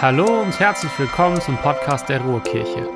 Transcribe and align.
Hallo 0.00 0.42
und 0.42 0.60
herzlich 0.60 0.96
willkommen 0.96 1.40
zum 1.40 1.56
Podcast 1.56 2.08
der 2.08 2.20
Ruhrkirche. 2.20 2.88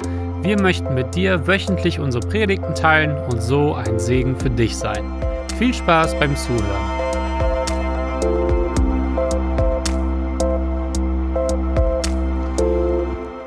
Wir 0.43 0.61
möchten 0.61 0.95
mit 0.95 1.17
dir 1.17 1.49
wöchentlich 1.49 1.99
unsere 1.99 2.25
Predigten 2.25 2.77
teilen 2.77 3.17
und 3.25 3.43
so 3.43 3.75
ein 3.75 3.99
Segen 3.99 4.39
für 4.39 4.51
dich 4.51 4.77
sein. 4.77 5.05
Viel 5.59 5.75
Spaß 5.75 6.17
beim 6.21 6.37
Zuhören. 6.37 6.63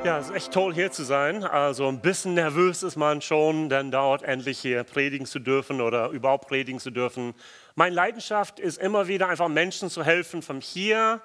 Ja, 0.03 0.19
es 0.19 0.27
ist 0.27 0.35
echt 0.35 0.51
toll 0.51 0.73
hier 0.73 0.91
zu 0.91 1.05
sein. 1.05 1.45
Also 1.45 1.87
ein 1.87 2.01
bisschen 2.01 2.33
nervös 2.33 2.83
ist 2.83 2.97
man 2.97 3.21
schon, 3.21 3.69
dann 3.69 3.89
dauert 3.89 4.23
endlich 4.23 4.59
hier 4.59 4.83
predigen 4.83 5.25
zu 5.25 5.39
dürfen 5.39 5.79
oder 5.79 6.09
überhaupt 6.09 6.49
predigen 6.49 6.81
zu 6.81 6.91
dürfen. 6.91 7.33
Meine 7.75 7.95
Leidenschaft 7.95 8.59
ist 8.59 8.79
immer 8.79 9.07
wieder 9.07 9.29
einfach 9.29 9.47
Menschen 9.47 9.89
zu 9.89 10.03
helfen, 10.03 10.41
von 10.41 10.59
hier 10.59 11.21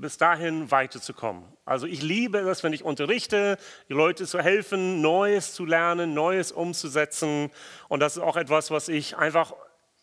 bis 0.00 0.16
dahin 0.16 0.70
weiterzukommen. 0.70 1.44
Also 1.64 1.86
ich 1.86 2.02
liebe 2.02 2.38
es, 2.38 2.62
wenn 2.62 2.72
ich 2.72 2.84
unterrichte, 2.84 3.58
die 3.88 3.92
Leute 3.92 4.26
zu 4.26 4.40
helfen, 4.40 5.00
Neues 5.00 5.54
zu 5.54 5.64
lernen, 5.64 6.14
Neues 6.14 6.52
umzusetzen. 6.52 7.50
Und 7.88 8.00
das 8.00 8.16
ist 8.16 8.22
auch 8.22 8.36
etwas, 8.36 8.70
was 8.70 8.88
ich 8.88 9.16
einfach 9.16 9.54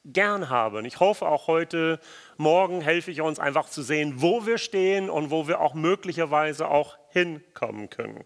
gern 0.06 0.50
habe. 0.50 0.78
Und 0.80 0.86
ich 0.86 1.00
hoffe 1.00 1.28
auch 1.28 1.48
heute 1.48 2.00
Morgen 2.38 2.82
helfe 2.82 3.12
ich 3.12 3.22
uns 3.22 3.40
einfach 3.40 3.68
zu 3.70 3.82
sehen, 3.82 4.22
wo 4.22 4.46
wir 4.46 4.58
stehen 4.58 5.10
und 5.10 5.32
wo 5.32 5.48
wir 5.48 5.60
auch 5.60 5.74
möglicherweise 5.74 6.70
auch 6.70 6.98
hinkommen 7.10 7.90
können. 7.90 8.24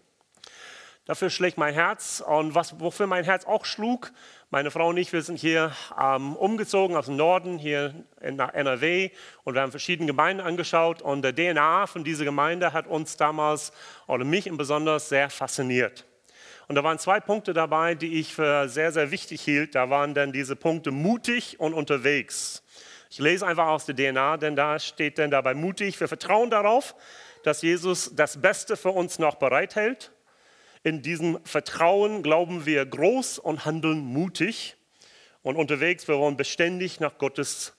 Dafür 1.04 1.30
schlägt 1.30 1.58
mein 1.58 1.74
Herz 1.74 2.22
und 2.24 2.54
was, 2.54 2.78
wofür 2.78 3.08
mein 3.08 3.24
Herz 3.24 3.44
auch 3.44 3.64
schlug, 3.64 4.12
meine 4.50 4.70
Frau 4.70 4.90
und 4.90 4.96
ich, 4.98 5.12
wir 5.12 5.22
sind 5.22 5.36
hier 5.36 5.72
ähm, 6.00 6.36
umgezogen 6.36 6.94
aus 6.94 7.06
dem 7.06 7.16
Norden, 7.16 7.58
hier 7.58 7.92
nach 8.20 8.54
NRW 8.54 9.10
und 9.42 9.54
wir 9.54 9.62
haben 9.62 9.72
verschiedene 9.72 10.06
Gemeinden 10.06 10.46
angeschaut 10.46 11.02
und 11.02 11.22
der 11.22 11.34
DNA 11.34 11.88
von 11.88 12.04
dieser 12.04 12.24
Gemeinde 12.24 12.72
hat 12.72 12.86
uns 12.86 13.16
damals 13.16 13.72
oder 14.06 14.24
mich 14.24 14.46
im 14.46 14.56
Besonders 14.56 15.08
sehr 15.08 15.28
fasziniert. 15.28 16.06
Und 16.68 16.76
da 16.76 16.84
waren 16.84 17.00
zwei 17.00 17.18
Punkte 17.18 17.52
dabei, 17.52 17.96
die 17.96 18.20
ich 18.20 18.32
für 18.32 18.68
sehr, 18.68 18.92
sehr 18.92 19.10
wichtig 19.10 19.42
hielt. 19.42 19.74
Da 19.74 19.90
waren 19.90 20.14
dann 20.14 20.30
diese 20.30 20.54
Punkte 20.54 20.92
mutig 20.92 21.58
und 21.58 21.74
unterwegs. 21.74 22.62
Ich 23.10 23.18
lese 23.18 23.44
einfach 23.44 23.66
aus 23.66 23.86
der 23.86 23.96
DNA, 23.96 24.36
denn 24.36 24.54
da 24.54 24.78
steht 24.78 25.18
dann 25.18 25.32
dabei 25.32 25.54
mutig. 25.54 25.98
Wir 25.98 26.06
vertrauen 26.06 26.48
darauf, 26.48 26.94
dass 27.42 27.60
Jesus 27.60 28.14
das 28.14 28.40
Beste 28.40 28.76
für 28.76 28.90
uns 28.90 29.18
noch 29.18 29.34
bereithält 29.34 30.12
in 30.82 31.02
diesem 31.02 31.38
Vertrauen 31.44 32.22
glauben 32.22 32.66
wir 32.66 32.84
groß 32.84 33.38
und 33.38 33.64
handeln 33.64 34.00
mutig. 34.00 34.76
Und 35.42 35.56
unterwegs, 35.56 36.06
wir 36.08 36.18
wollen 36.18 36.36
beständig 36.36 37.00
nach 37.00 37.18
Gottes 37.18 37.76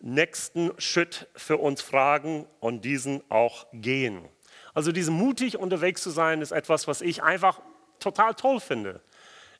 nächsten 0.00 0.72
Schritt 0.78 1.28
für 1.34 1.56
uns 1.56 1.80
fragen 1.80 2.46
und 2.60 2.84
diesen 2.84 3.22
auch 3.30 3.66
gehen. 3.72 4.28
Also 4.74 4.92
diesen 4.92 5.14
mutig 5.14 5.56
unterwegs 5.56 6.02
zu 6.02 6.10
sein, 6.10 6.42
ist 6.42 6.52
etwas, 6.52 6.86
was 6.86 7.00
ich 7.00 7.22
einfach 7.22 7.60
total 7.98 8.34
toll 8.34 8.60
finde. 8.60 9.00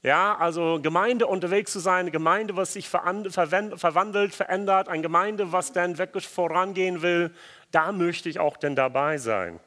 Ja, 0.02 0.36
also 0.36 0.78
Gemeinde 0.80 1.26
unterwegs 1.26 1.72
zu 1.72 1.80
sein, 1.80 2.12
Gemeinde, 2.12 2.54
was 2.54 2.74
sich 2.74 2.88
verwandelt, 2.88 4.34
verändert, 4.34 4.88
eine 4.88 5.02
Gemeinde, 5.02 5.52
was 5.52 5.72
dann 5.72 5.98
wirklich 5.98 6.28
vorangehen 6.28 7.02
will, 7.02 7.32
da 7.72 7.92
möchte 7.92 8.28
ich 8.28 8.38
auch 8.38 8.56
denn 8.56 8.76
dabei 8.76 9.18
sein. 9.18 9.58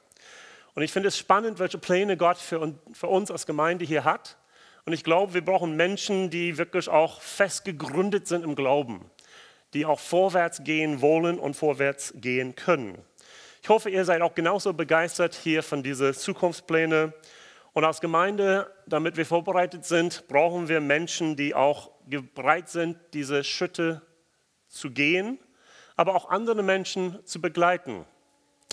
Und 0.76 0.84
ich 0.84 0.92
finde 0.92 1.08
es 1.10 1.18
spannend, 1.18 1.60
welche 1.60 1.78
Pläne 1.78 2.18
Gott 2.18 2.38
für, 2.38 2.60
uns 3.08 3.32
als 3.32 3.46
Gemeinde 3.46 3.86
hier 3.86 4.04
hat. 4.04 4.38
Und 4.86 4.94
ich 4.94 5.04
glaube, 5.04 5.34
wir 5.34 5.44
brauchen 5.44 5.76
Menschen, 5.76 6.30
die 6.30 6.58
wirklich 6.58 6.90
auch 6.90 7.22
fest 7.22 7.66
gegründet 7.66 8.28
sind 8.28 8.44
im 8.44 8.56
Glauben, 8.56 9.10
die 9.74 9.86
auch 9.86 10.00
vorwärts 10.00 10.64
gehen 10.64 11.02
wollen 11.02 11.38
und 11.38 11.56
vorwärts 11.56 12.14
gehen 12.16 12.56
können. 12.56 12.98
Ich 13.62 13.70
hoffe, 13.70 13.90
ihr 13.90 14.06
seid 14.06 14.22
auch 14.22 14.36
genauso 14.36 14.74
begeistert 14.74 15.36
hier 15.36 15.64
von 15.64 15.84
diesen 15.84 16.14
Zukunftsplänen. 16.14 17.14
Und 17.74 17.84
als 17.84 18.02
Gemeinde, 18.02 18.74
damit 18.88 19.18
wir 19.18 19.26
vorbereitet 19.26 19.86
sind, 19.86 20.28
brauchen 20.28 20.70
wir 20.70 20.82
Menschen, 20.82 21.36
die 21.36 21.54
auch 21.54 21.92
bereit 22.34 22.70
sind, 22.70 22.98
diese 23.14 23.44
Schritte 23.44 24.02
zu 24.68 24.92
gehen, 24.92 25.40
aber 25.96 26.16
auch 26.16 26.30
andere 26.30 26.64
Menschen 26.64 27.20
zu 27.26 27.42
begleiten 27.42 28.06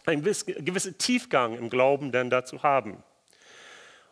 einen 0.06 0.22
gewissen 0.22 0.98
Tiefgang 0.98 1.56
im 1.56 1.70
Glauben 1.70 2.12
denn 2.12 2.30
dazu 2.30 2.62
haben. 2.62 3.02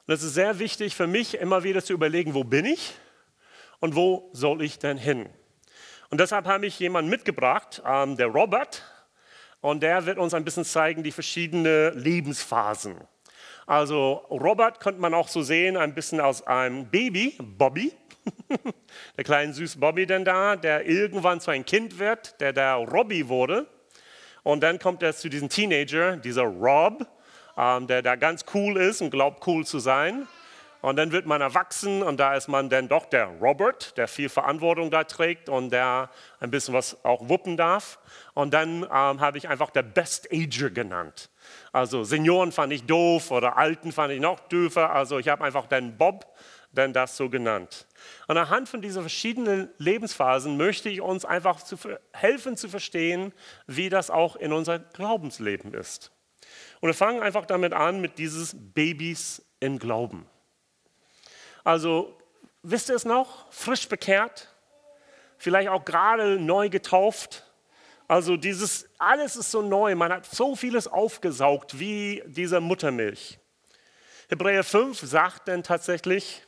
Und 0.06 0.14
es 0.14 0.22
ist 0.22 0.34
sehr 0.34 0.58
wichtig 0.58 0.94
für 0.94 1.06
mich, 1.06 1.34
immer 1.38 1.64
wieder 1.64 1.82
zu 1.82 1.92
überlegen, 1.92 2.34
wo 2.34 2.44
bin 2.44 2.66
ich 2.66 2.92
und 3.80 3.96
wo 3.96 4.28
soll 4.32 4.62
ich 4.62 4.78
denn 4.78 4.98
hin? 4.98 5.28
Und 6.10 6.20
deshalb 6.20 6.46
habe 6.46 6.66
ich 6.66 6.78
jemanden 6.78 7.10
mitgebracht, 7.10 7.82
ähm, 7.86 8.16
der 8.16 8.26
Robert, 8.26 8.82
und 9.64 9.82
der 9.82 10.04
wird 10.04 10.18
uns 10.18 10.34
ein 10.34 10.44
bisschen 10.44 10.66
zeigen, 10.66 11.02
die 11.02 11.10
verschiedenen 11.10 11.98
Lebensphasen. 11.98 12.96
Also 13.66 14.26
Robert 14.28 14.78
könnte 14.78 15.00
man 15.00 15.14
auch 15.14 15.28
so 15.28 15.40
sehen, 15.40 15.78
ein 15.78 15.94
bisschen 15.94 16.20
aus 16.20 16.46
einem 16.46 16.90
Baby, 16.90 17.38
Bobby, 17.40 17.94
der 19.16 19.24
kleine 19.24 19.54
süße 19.54 19.78
Bobby 19.78 20.04
denn 20.04 20.24
da, 20.24 20.56
der 20.56 20.86
irgendwann 20.86 21.40
zu 21.40 21.50
einem 21.50 21.64
Kind 21.64 21.98
wird, 21.98 22.38
der 22.42 22.52
der 22.52 22.74
Robbie 22.74 23.26
wurde. 23.28 23.66
Und 24.44 24.60
dann 24.62 24.78
kommt 24.78 25.02
er 25.02 25.14
zu 25.16 25.28
diesem 25.28 25.48
Teenager, 25.48 26.16
dieser 26.16 26.44
Rob, 26.44 27.06
ähm, 27.56 27.86
der 27.88 28.02
da 28.02 28.14
ganz 28.14 28.44
cool 28.54 28.76
ist 28.76 29.00
und 29.00 29.10
glaubt, 29.10 29.44
cool 29.46 29.66
zu 29.66 29.80
sein. 29.80 30.28
Und 30.82 30.96
dann 30.96 31.12
wird 31.12 31.24
man 31.24 31.40
erwachsen 31.40 32.02
und 32.02 32.20
da 32.20 32.34
ist 32.34 32.46
man 32.46 32.68
dann 32.68 32.88
doch 32.88 33.06
der 33.06 33.24
Robert, 33.40 33.96
der 33.96 34.06
viel 34.06 34.28
Verantwortung 34.28 34.90
da 34.90 35.04
trägt 35.04 35.48
und 35.48 35.70
der 35.70 36.10
ein 36.40 36.50
bisschen 36.50 36.74
was 36.74 37.02
auch 37.06 37.26
wuppen 37.30 37.56
darf. 37.56 37.98
Und 38.34 38.52
dann 38.52 38.82
ähm, 38.82 38.88
habe 38.90 39.38
ich 39.38 39.48
einfach 39.48 39.70
der 39.70 39.82
Best 39.82 40.28
Ager 40.30 40.68
genannt. 40.68 41.30
Also 41.72 42.04
Senioren 42.04 42.52
fand 42.52 42.70
ich 42.70 42.84
doof 42.84 43.30
oder 43.30 43.56
Alten 43.56 43.92
fand 43.92 44.12
ich 44.12 44.20
noch 44.20 44.40
döfer. 44.40 44.90
Also 44.90 45.18
ich 45.18 45.28
habe 45.28 45.42
einfach 45.42 45.68
den 45.68 45.96
Bob 45.96 46.26
dann 46.74 46.92
das 46.92 47.16
so 47.16 47.28
genannt. 47.28 47.86
Und 48.28 48.36
anhand 48.36 48.68
von 48.68 48.82
diesen 48.82 49.02
verschiedenen 49.02 49.70
Lebensphasen 49.78 50.56
möchte 50.56 50.88
ich 50.88 51.00
uns 51.00 51.24
einfach 51.24 51.62
zu 51.62 51.76
helfen 52.12 52.56
zu 52.56 52.68
verstehen, 52.68 53.32
wie 53.66 53.88
das 53.88 54.10
auch 54.10 54.36
in 54.36 54.52
unserem 54.52 54.84
Glaubensleben 54.92 55.74
ist. 55.74 56.10
Und 56.80 56.88
wir 56.88 56.94
fangen 56.94 57.22
einfach 57.22 57.46
damit 57.46 57.72
an, 57.72 58.00
mit 58.00 58.18
dieses 58.18 58.54
Babys 58.54 59.42
im 59.60 59.78
Glauben. 59.78 60.26
Also, 61.64 62.18
wisst 62.62 62.90
ihr 62.90 62.96
es 62.96 63.06
noch? 63.06 63.50
Frisch 63.50 63.88
bekehrt, 63.88 64.54
vielleicht 65.38 65.68
auch 65.68 65.84
gerade 65.84 66.38
neu 66.38 66.68
getauft. 66.68 67.44
Also 68.06 68.36
dieses, 68.36 68.86
alles 68.98 69.36
ist 69.36 69.50
so 69.50 69.62
neu, 69.62 69.94
man 69.94 70.12
hat 70.12 70.26
so 70.26 70.54
vieles 70.54 70.86
aufgesaugt 70.86 71.78
wie 71.78 72.22
diese 72.26 72.60
Muttermilch. 72.60 73.38
Hebräer 74.28 74.64
5 74.64 74.98
sagt 75.00 75.48
dann 75.48 75.62
tatsächlich, 75.62 76.46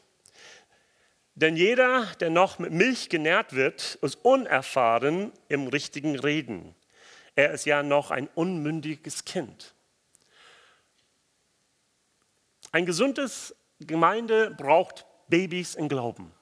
denn 1.36 1.54
jeder, 1.54 2.06
der 2.18 2.30
noch 2.30 2.58
mit 2.58 2.72
Milch 2.72 3.10
genährt 3.10 3.52
wird, 3.52 3.98
ist 4.00 4.18
unerfahren 4.24 5.32
im 5.48 5.68
richtigen 5.68 6.18
Reden. 6.18 6.74
Er 7.34 7.50
ist 7.50 7.66
ja 7.66 7.82
noch 7.82 8.10
ein 8.10 8.28
unmündiges 8.34 9.26
Kind. 9.26 9.74
Ein 12.72 12.86
gesundes 12.86 13.54
Gemeinde 13.80 14.50
braucht 14.56 15.04
Babys 15.28 15.74
im 15.74 15.90
Glauben. 15.90 16.32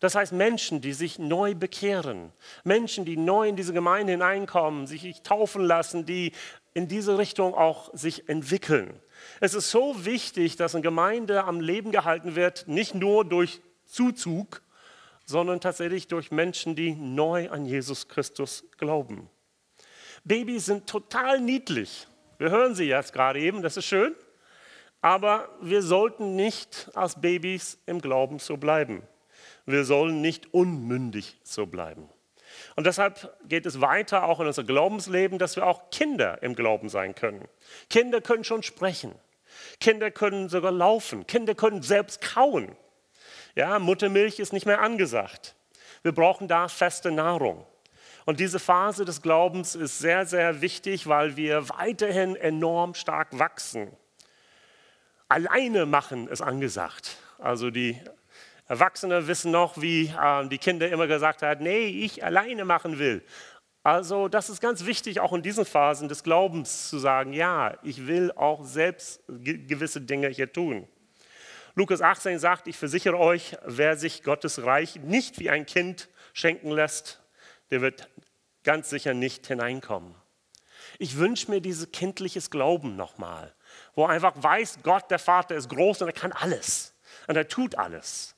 Das 0.00 0.14
heißt 0.14 0.34
Menschen, 0.34 0.82
die 0.82 0.92
sich 0.92 1.18
neu 1.18 1.54
bekehren, 1.54 2.30
Menschen, 2.64 3.06
die 3.06 3.16
neu 3.16 3.48
in 3.48 3.56
diese 3.56 3.72
Gemeinde 3.72 4.12
hineinkommen, 4.12 4.86
sich 4.86 5.22
taufen 5.22 5.64
lassen, 5.64 6.04
die 6.04 6.32
in 6.74 6.88
diese 6.88 7.16
Richtung 7.16 7.54
auch 7.54 7.88
sich 7.94 8.28
entwickeln. 8.28 9.00
Es 9.40 9.54
ist 9.54 9.70
so 9.70 10.04
wichtig, 10.04 10.56
dass 10.56 10.74
eine 10.74 10.82
Gemeinde 10.82 11.44
am 11.44 11.60
Leben 11.60 11.90
gehalten 11.90 12.36
wird, 12.36 12.68
nicht 12.68 12.94
nur 12.94 13.24
durch 13.24 13.62
Zuzug, 13.86 14.62
sondern 15.24 15.60
tatsächlich 15.60 16.08
durch 16.08 16.30
Menschen, 16.30 16.76
die 16.76 16.94
neu 16.94 17.50
an 17.50 17.66
Jesus 17.66 18.08
Christus 18.08 18.64
glauben. 18.78 19.28
Babys 20.24 20.66
sind 20.66 20.86
total 20.86 21.40
niedlich. 21.40 22.06
Wir 22.38 22.50
hören 22.50 22.74
sie 22.74 22.84
jetzt 22.84 23.12
gerade 23.12 23.40
eben, 23.40 23.62
das 23.62 23.76
ist 23.76 23.86
schön. 23.86 24.14
Aber 25.00 25.48
wir 25.60 25.82
sollten 25.82 26.36
nicht 26.36 26.90
als 26.94 27.20
Babys 27.20 27.78
im 27.86 28.00
Glauben 28.00 28.38
so 28.38 28.56
bleiben. 28.56 29.02
Wir 29.64 29.84
sollen 29.84 30.20
nicht 30.20 30.52
unmündig 30.52 31.38
so 31.42 31.66
bleiben. 31.66 32.08
Und 32.74 32.86
deshalb 32.86 33.36
geht 33.48 33.66
es 33.66 33.80
weiter 33.80 34.24
auch 34.24 34.40
in 34.40 34.46
unser 34.46 34.64
Glaubensleben, 34.64 35.38
dass 35.38 35.56
wir 35.56 35.66
auch 35.66 35.90
Kinder 35.90 36.42
im 36.42 36.54
Glauben 36.54 36.88
sein 36.88 37.14
können. 37.14 37.46
Kinder 37.90 38.20
können 38.20 38.44
schon 38.44 38.62
sprechen. 38.62 39.14
Kinder 39.80 40.10
können 40.10 40.48
sogar 40.48 40.72
laufen. 40.72 41.26
Kinder 41.26 41.54
können 41.54 41.82
selbst 41.82 42.20
kauen. 42.20 42.76
Ja, 43.56 43.78
Muttermilch 43.78 44.38
ist 44.38 44.52
nicht 44.52 44.66
mehr 44.66 44.82
angesagt. 44.82 45.56
Wir 46.02 46.12
brauchen 46.12 46.46
da 46.46 46.68
feste 46.68 47.10
Nahrung. 47.10 47.64
Und 48.26 48.38
diese 48.38 48.58
Phase 48.58 49.06
des 49.06 49.22
Glaubens 49.22 49.74
ist 49.74 49.98
sehr, 49.98 50.26
sehr 50.26 50.60
wichtig, 50.60 51.06
weil 51.06 51.36
wir 51.38 51.70
weiterhin 51.70 52.36
enorm 52.36 52.92
stark 52.92 53.38
wachsen. 53.38 53.90
Alleine 55.28 55.86
machen 55.86 56.28
ist 56.28 56.42
angesagt. 56.42 57.16
Also 57.38 57.70
die 57.70 57.98
Erwachsenen 58.68 59.26
wissen 59.26 59.52
noch, 59.52 59.80
wie 59.80 60.08
äh, 60.08 60.46
die 60.48 60.58
Kinder 60.58 60.90
immer 60.90 61.06
gesagt 61.06 61.40
haben, 61.40 61.64
nee, 61.64 61.86
ich 61.86 62.22
alleine 62.22 62.66
machen 62.66 62.98
will. 62.98 63.24
Also 63.82 64.28
das 64.28 64.50
ist 64.50 64.60
ganz 64.60 64.84
wichtig, 64.84 65.20
auch 65.20 65.32
in 65.32 65.40
diesen 65.42 65.64
Phasen 65.64 66.08
des 66.08 66.24
Glaubens 66.24 66.90
zu 66.90 66.98
sagen, 66.98 67.32
ja, 67.32 67.78
ich 67.82 68.06
will 68.06 68.32
auch 68.32 68.64
selbst 68.64 69.22
gewisse 69.28 70.02
Dinge 70.02 70.28
hier 70.28 70.52
tun. 70.52 70.86
Lukas 71.78 72.00
18 72.00 72.38
sagt, 72.38 72.68
ich 72.68 72.78
versichere 72.78 73.18
euch, 73.18 73.54
wer 73.66 73.98
sich 73.98 74.22
Gottes 74.22 74.64
Reich 74.64 74.96
nicht 74.96 75.38
wie 75.38 75.50
ein 75.50 75.66
Kind 75.66 76.08
schenken 76.32 76.70
lässt, 76.70 77.20
der 77.70 77.82
wird 77.82 78.08
ganz 78.64 78.88
sicher 78.88 79.12
nicht 79.12 79.46
hineinkommen. 79.46 80.14
Ich 80.98 81.18
wünsche 81.18 81.50
mir 81.50 81.60
dieses 81.60 81.92
kindliches 81.92 82.48
Glauben 82.48 82.96
nochmal, 82.96 83.54
wo 83.94 84.06
einfach 84.06 84.32
weiß, 84.42 84.78
Gott, 84.84 85.10
der 85.10 85.18
Vater 85.18 85.54
ist 85.54 85.68
groß 85.68 86.00
und 86.00 86.08
er 86.08 86.14
kann 86.14 86.32
alles 86.32 86.94
und 87.26 87.36
er 87.36 87.46
tut 87.46 87.74
alles. 87.74 88.35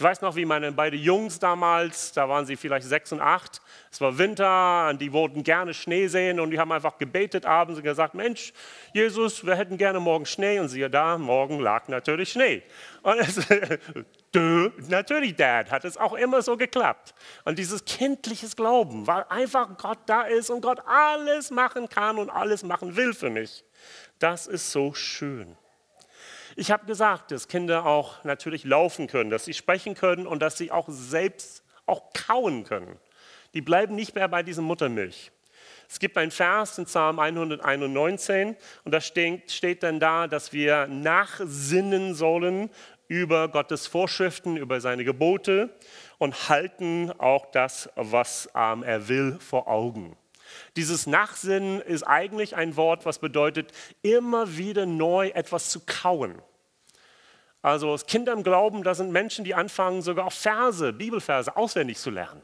Ich 0.00 0.04
weiß 0.04 0.22
noch, 0.22 0.34
wie 0.34 0.46
meine 0.46 0.72
beiden 0.72 0.98
Jungs 0.98 1.38
damals, 1.40 2.12
da 2.12 2.26
waren 2.26 2.46
sie 2.46 2.56
vielleicht 2.56 2.86
sechs 2.86 3.12
und 3.12 3.20
acht, 3.20 3.60
es 3.92 4.00
war 4.00 4.16
Winter 4.16 4.88
und 4.88 4.98
die 4.98 5.12
wollten 5.12 5.42
gerne 5.42 5.74
Schnee 5.74 6.06
sehen 6.06 6.40
und 6.40 6.52
die 6.52 6.58
haben 6.58 6.72
einfach 6.72 6.96
gebetet 6.96 7.44
abends 7.44 7.76
und 7.76 7.84
gesagt, 7.84 8.14
Mensch, 8.14 8.54
Jesus, 8.94 9.44
wir 9.44 9.56
hätten 9.56 9.76
gerne 9.76 10.00
morgen 10.00 10.24
Schnee 10.24 10.58
und 10.58 10.70
siehe 10.70 10.88
da, 10.88 11.18
morgen 11.18 11.60
lag 11.60 11.88
natürlich 11.88 12.32
Schnee. 12.32 12.62
Und 13.02 13.18
es, 13.18 13.46
Dö, 14.34 14.70
natürlich, 14.88 15.36
Dad, 15.36 15.70
hat 15.70 15.84
es 15.84 15.98
auch 15.98 16.14
immer 16.14 16.40
so 16.40 16.56
geklappt. 16.56 17.12
Und 17.44 17.58
dieses 17.58 17.84
kindliches 17.84 18.56
Glauben, 18.56 19.06
weil 19.06 19.26
einfach 19.28 19.76
Gott 19.76 19.98
da 20.06 20.22
ist 20.22 20.48
und 20.48 20.62
Gott 20.62 20.80
alles 20.86 21.50
machen 21.50 21.90
kann 21.90 22.16
und 22.16 22.30
alles 22.30 22.62
machen 22.62 22.96
will 22.96 23.12
für 23.12 23.28
mich, 23.28 23.62
das 24.18 24.46
ist 24.46 24.72
so 24.72 24.94
schön. 24.94 25.58
Ich 26.56 26.70
habe 26.70 26.86
gesagt, 26.86 27.30
dass 27.30 27.48
Kinder 27.48 27.86
auch 27.86 28.24
natürlich 28.24 28.64
laufen 28.64 29.06
können, 29.06 29.30
dass 29.30 29.44
sie 29.44 29.54
sprechen 29.54 29.94
können 29.94 30.26
und 30.26 30.40
dass 30.42 30.58
sie 30.58 30.70
auch 30.70 30.86
selbst 30.88 31.62
auch 31.86 32.12
kauen 32.12 32.64
können. 32.64 32.98
Die 33.54 33.60
bleiben 33.60 33.94
nicht 33.94 34.14
mehr 34.14 34.28
bei 34.28 34.42
diesem 34.42 34.64
Muttermilch. 34.64 35.32
Es 35.88 35.98
gibt 35.98 36.16
einen 36.16 36.30
Vers 36.30 36.78
in 36.78 36.84
Psalm 36.84 37.18
191 37.18 38.56
und 38.84 38.92
da 38.92 39.00
steht, 39.00 39.50
steht 39.50 39.82
dann 39.82 39.98
da, 39.98 40.28
dass 40.28 40.52
wir 40.52 40.86
nachsinnen 40.86 42.14
sollen 42.14 42.70
über 43.08 43.48
Gottes 43.48 43.88
Vorschriften, 43.88 44.56
über 44.56 44.80
seine 44.80 45.04
Gebote 45.04 45.68
und 46.18 46.48
halten 46.48 47.10
auch 47.18 47.46
das, 47.46 47.90
was 47.96 48.48
ähm, 48.54 48.84
er 48.84 49.08
will, 49.08 49.38
vor 49.40 49.66
Augen. 49.66 50.16
Dieses 50.76 51.06
Nachsinnen 51.06 51.80
ist 51.80 52.02
eigentlich 52.02 52.56
ein 52.56 52.76
Wort, 52.76 53.06
was 53.06 53.18
bedeutet, 53.18 53.72
immer 54.02 54.56
wieder 54.56 54.86
neu 54.86 55.28
etwas 55.28 55.70
zu 55.70 55.80
kauen. 55.86 56.40
Also 57.62 57.96
Kinder 58.06 58.32
im 58.32 58.42
Glauben, 58.42 58.82
das 58.82 58.98
sind 58.98 59.12
Menschen, 59.12 59.44
die 59.44 59.54
anfangen, 59.54 60.02
sogar 60.02 60.26
auch 60.26 60.32
Verse, 60.32 60.92
Bibelverse 60.92 61.56
auswendig 61.56 61.98
zu 61.98 62.10
lernen. 62.10 62.40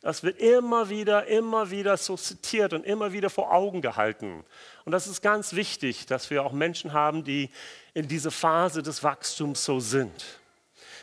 Das 0.00 0.22
wird 0.22 0.38
immer 0.38 0.88
wieder, 0.88 1.26
immer 1.26 1.70
wieder 1.70 1.96
so 1.96 2.16
zitiert 2.16 2.72
und 2.72 2.84
immer 2.84 3.12
wieder 3.12 3.30
vor 3.30 3.52
Augen 3.52 3.82
gehalten. 3.82 4.44
Und 4.84 4.92
das 4.92 5.06
ist 5.06 5.22
ganz 5.22 5.54
wichtig, 5.54 6.06
dass 6.06 6.30
wir 6.30 6.44
auch 6.44 6.52
Menschen 6.52 6.92
haben, 6.92 7.24
die 7.24 7.50
in 7.94 8.08
dieser 8.08 8.30
Phase 8.30 8.82
des 8.82 9.02
Wachstums 9.02 9.64
so 9.64 9.80
sind. 9.80 10.40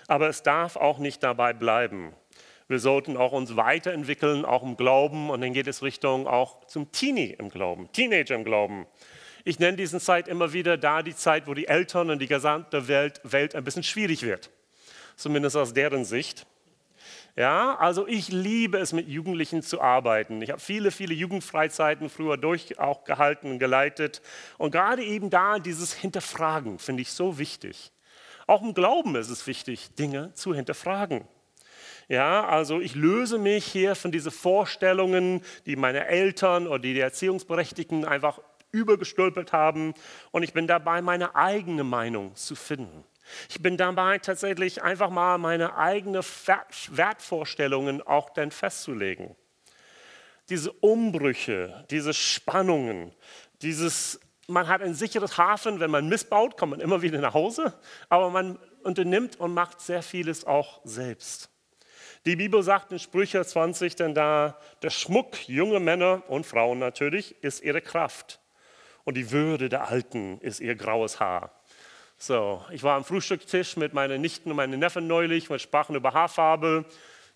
Aber 0.07 0.29
es 0.29 0.43
darf 0.43 0.77
auch 0.77 0.99
nicht 0.99 1.21
dabei 1.21 1.53
bleiben. 1.53 2.15
Wir 2.67 2.79
sollten 2.79 3.15
auch 3.15 3.31
uns 3.31 3.55
weiterentwickeln, 3.55 4.43
auch 4.43 4.63
im 4.63 4.75
Glauben. 4.75 5.29
Und 5.29 5.41
dann 5.41 5.53
geht 5.53 5.67
es 5.67 5.83
Richtung 5.83 6.27
auch 6.27 6.65
zum 6.65 6.91
Teenie 6.91 7.35
im 7.37 7.49
Glauben, 7.49 7.89
Teenager 7.93 8.35
im 8.35 8.43
Glauben. 8.43 8.85
Ich 9.45 9.59
nenne 9.59 9.77
diese 9.77 9.99
Zeit 10.01 10.27
immer 10.27 10.51
wieder 10.51 10.77
da 10.77 11.01
die 11.01 11.15
Zeit, 11.15 11.47
wo 11.47 11.53
die 11.53 11.67
Eltern 11.67 12.09
und 12.09 12.19
die 12.19 12.27
gesamte 12.27 12.89
Welt, 12.89 13.21
Welt 13.23 13.55
ein 13.55 13.63
bisschen 13.63 13.83
schwierig 13.83 14.23
wird. 14.23 14.49
Zumindest 15.15 15.55
aus 15.55 15.73
deren 15.73 16.03
Sicht. 16.03 16.45
Ja, 17.37 17.75
also 17.75 18.07
ich 18.07 18.29
liebe 18.29 18.79
es, 18.79 18.93
mit 18.93 19.07
Jugendlichen 19.07 19.61
zu 19.61 19.79
arbeiten. 19.79 20.41
Ich 20.41 20.49
habe 20.49 20.59
viele, 20.59 20.91
viele 20.91 21.13
Jugendfreizeiten 21.13 22.09
früher 22.09 22.35
durch 22.35 22.79
auch 22.79 23.03
gehalten 23.03 23.51
und 23.51 23.59
geleitet. 23.59 24.21
Und 24.57 24.71
gerade 24.71 25.03
eben 25.03 25.29
da 25.29 25.59
dieses 25.59 25.93
Hinterfragen 25.93 26.79
finde 26.79 27.03
ich 27.03 27.11
so 27.11 27.37
wichtig. 27.37 27.91
Auch 28.47 28.63
im 28.63 28.73
Glauben 28.73 29.15
ist 29.15 29.29
es 29.29 29.45
wichtig, 29.45 29.93
Dinge 29.95 30.33
zu 30.33 30.55
hinterfragen. 30.55 31.27
Ja, 32.09 32.47
also 32.47 32.79
ich 32.79 32.95
löse 32.95 33.37
mich 33.37 33.65
hier 33.65 33.93
von 33.93 34.13
diesen 34.13 34.31
Vorstellungen, 34.31 35.41
die 35.65 35.75
meine 35.75 36.07
Eltern 36.07 36.67
oder 36.67 36.79
die 36.79 36.97
Erziehungsberechtigten 36.97 38.05
einfach 38.05 38.39
übergestülpelt 38.71 39.51
haben 39.51 39.93
und 40.31 40.43
ich 40.43 40.53
bin 40.53 40.67
dabei, 40.67 41.01
meine 41.01 41.35
eigene 41.35 41.83
Meinung 41.83 42.35
zu 42.35 42.55
finden. 42.55 43.03
Ich 43.49 43.61
bin 43.61 43.75
dabei, 43.75 44.19
tatsächlich 44.19 44.83
einfach 44.83 45.09
mal 45.09 45.37
meine 45.37 45.75
eigenen 45.75 46.23
Wertvorstellungen 46.91 48.01
auch 48.01 48.29
dann 48.29 48.51
festzulegen. 48.51 49.35
Diese 50.49 50.71
Umbrüche, 50.71 51.85
diese 51.89 52.13
Spannungen, 52.13 53.13
dieses, 53.61 54.19
man 54.47 54.69
hat 54.69 54.81
ein 54.81 54.93
sicheres 54.93 55.37
Hafen, 55.37 55.81
wenn 55.81 55.91
man 55.91 56.07
missbaut, 56.07 56.55
kommt 56.55 56.71
man 56.71 56.79
immer 56.79 57.01
wieder 57.01 57.19
nach 57.19 57.33
Hause, 57.33 57.73
aber 58.07 58.29
man 58.29 58.57
unternimmt 58.83 59.37
und 59.37 59.53
macht 59.53 59.81
sehr 59.81 60.01
vieles 60.01 60.45
auch 60.45 60.79
selbst. 60.85 61.49
Die 62.27 62.35
Bibel 62.35 62.61
sagt 62.61 62.91
in 62.91 62.99
Sprüche 62.99 63.45
20 63.45 63.95
denn 63.95 64.13
da, 64.13 64.57
der 64.81 64.89
Schmuck 64.89 65.47
junger 65.47 65.79
Männer 65.79 66.23
und 66.27 66.45
Frauen 66.45 66.77
natürlich 66.77 67.41
ist 67.41 67.63
ihre 67.63 67.79
Kraft 67.79 68.41
und 69.05 69.15
die 69.15 69.31
Würde 69.31 69.69
der 69.69 69.87
Alten 69.87 70.37
ist 70.41 70.59
ihr 70.59 70.75
graues 70.75 71.21
Haar. 71.21 71.51
So, 72.17 72.65
ich 72.69 72.83
war 72.83 72.97
am 72.97 73.05
Frühstückstisch 73.05 73.77
mit 73.77 73.93
meinen 73.93 74.19
Nichten 74.19 74.49
und 74.49 74.57
meinen 74.57 74.77
Neffen 74.77 75.07
neulich, 75.07 75.49
wir 75.49 75.57
sprachen 75.57 75.95
über 75.95 76.13
Haarfarbe. 76.13 76.83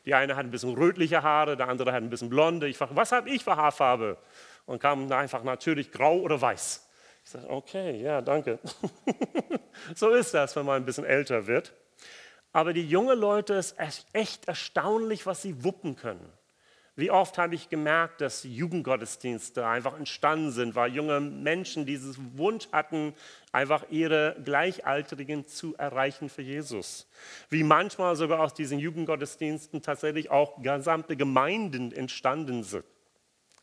Die 0.05 0.13
eine 0.13 0.35
hat 0.35 0.43
ein 0.43 0.51
bisschen 0.51 0.73
rötliche 0.73 1.23
Haare, 1.23 1.55
der 1.55 1.69
andere 1.69 1.93
hat 1.93 2.03
ein 2.03 2.09
bisschen 2.09 2.29
blonde. 2.29 2.67
Ich 2.67 2.77
fragte, 2.77 2.97
was 2.97 3.13
habe 3.13 3.29
ich 3.29 3.45
für 3.45 3.55
Haarfarbe? 3.55 4.17
Und 4.65 4.81
kam 4.81 5.09
einfach 5.13 5.43
natürlich 5.43 5.93
grau 5.93 6.17
oder 6.17 6.41
weiß. 6.41 6.89
Ich 7.23 7.29
sagte, 7.29 7.49
okay, 7.49 8.01
ja, 8.01 8.21
danke. 8.21 8.59
so 9.95 10.09
ist 10.09 10.33
das, 10.33 10.53
wenn 10.57 10.65
man 10.65 10.81
ein 10.81 10.85
bisschen 10.85 11.05
älter 11.05 11.47
wird. 11.47 11.71
Aber 12.53 12.73
die 12.73 12.87
jungen 12.87 13.17
Leute, 13.17 13.53
es 13.55 13.71
ist 13.71 14.05
echt 14.13 14.47
erstaunlich, 14.47 15.25
was 15.25 15.41
sie 15.41 15.63
wuppen 15.63 15.95
können. 15.95 16.31
Wie 16.97 17.09
oft 17.09 17.37
habe 17.37 17.55
ich 17.55 17.69
gemerkt, 17.69 18.19
dass 18.19 18.43
Jugendgottesdienste 18.43 19.65
einfach 19.65 19.97
entstanden 19.97 20.51
sind, 20.51 20.75
weil 20.75 20.93
junge 20.93 21.21
Menschen 21.21 21.85
diesen 21.85 22.37
Wunsch 22.37 22.67
hatten, 22.73 23.15
einfach 23.53 23.85
ihre 23.89 24.35
Gleichaltrigen 24.43 25.47
zu 25.47 25.73
erreichen 25.77 26.27
für 26.27 26.41
Jesus. 26.41 27.07
Wie 27.49 27.63
manchmal 27.63 28.17
sogar 28.17 28.41
aus 28.41 28.53
diesen 28.53 28.77
Jugendgottesdiensten 28.77 29.81
tatsächlich 29.81 30.29
auch 30.31 30.61
gesamte 30.61 31.15
Gemeinden 31.15 31.93
entstanden 31.93 32.63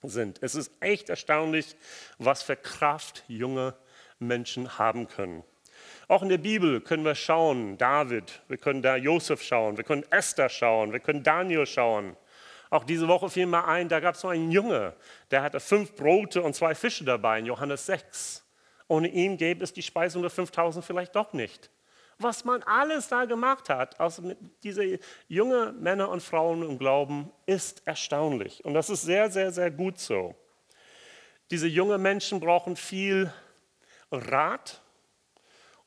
sind. 0.03 0.39
Es 0.41 0.55
ist 0.55 0.73
echt 0.81 1.11
erstaunlich, 1.11 1.77
was 2.17 2.43
für 2.43 2.57
Kraft 2.57 3.25
junge 3.29 3.75
Menschen 4.19 4.79
haben 4.79 5.07
können. 5.07 5.45
Auch 6.09 6.23
in 6.23 6.31
der 6.31 6.39
Bibel 6.39 6.81
können 6.81 7.05
wir 7.05 7.15
schauen, 7.15 7.77
David, 7.77 8.41
wir 8.49 8.57
können 8.57 8.81
da 8.81 8.97
Josef 8.97 9.43
schauen, 9.43 9.77
wir 9.77 9.85
können 9.85 10.05
Esther 10.11 10.49
schauen, 10.49 10.91
wir 10.91 11.01
können 11.01 11.23
Daniel 11.23 11.67
schauen. 11.67 12.17
Auch 12.71 12.85
diese 12.85 13.09
Woche 13.09 13.29
fiel 13.29 13.45
mir 13.45 13.67
ein, 13.67 13.91
da 13.91 14.01
gab 14.01 14.15
es 14.15 14.23
so 14.23 14.29
einen 14.29 14.51
Junge, 14.51 14.95
der 15.31 15.43
hatte 15.43 15.61
fünf 15.61 15.95
Brote 15.95 16.43
und 16.43 16.55
zwei 16.55 16.75
Fische 16.75 17.05
dabei 17.05 17.39
in 17.39 17.47
Johannes 17.47 17.85
6. 17.85 18.43
Ohne 18.89 19.09
ihn 19.09 19.37
gäbe 19.37 19.63
es 19.63 19.75
die 19.75 19.83
Speisung 19.83 20.23
der 20.23 20.31
5000 20.31 20.83
vielleicht 20.83 21.15
doch 21.15 21.35
nicht. 21.35 21.71
Was 22.19 22.43
man 22.43 22.63
alles 22.63 23.09
da 23.09 23.27
gemacht 23.27 23.69
hat, 23.69 24.01
also 24.01 24.35
diese 24.63 24.99
junge 25.29 25.73
Männer 25.73 26.09
und 26.09 26.23
Frauen 26.23 26.63
im 26.63 26.79
Glauben, 26.79 27.31
ist 27.45 27.83
erstaunlich. 27.85 28.65
Und 28.65 28.73
das 28.73 28.89
ist 28.89 29.03
sehr, 29.03 29.31
sehr, 29.31 29.53
sehr 29.53 29.71
gut 29.71 29.99
so. 29.99 30.35
Diese 31.51 31.69
jungen 31.69 32.01
Menschen 32.01 32.41
brauchen 32.41 32.77
viel 32.77 33.31
Rat, 34.11 34.81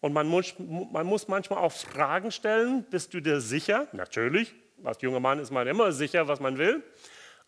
und 0.01 0.13
man 0.13 0.27
muss, 0.27 0.55
man 0.57 1.05
muss 1.05 1.27
manchmal 1.27 1.59
auch 1.59 1.71
Fragen 1.71 2.31
stellen. 2.31 2.83
Bist 2.89 3.13
du 3.13 3.21
dir 3.21 3.39
sicher? 3.39 3.87
Natürlich. 3.93 4.53
Als 4.83 5.01
junger 5.01 5.19
Mann 5.19 5.39
ist 5.39 5.51
man 5.51 5.67
immer 5.67 5.91
sicher, 5.91 6.27
was 6.27 6.39
man 6.39 6.57
will. 6.57 6.83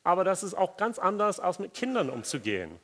Aber 0.04 0.24
das 0.24 0.44
ist 0.44 0.54
auch 0.54 0.78
ganz 0.78 1.00
anders, 1.00 1.40
als 1.40 1.58
mit 1.58 1.74
Kindern 1.74 2.10
umzugehen. 2.10 2.80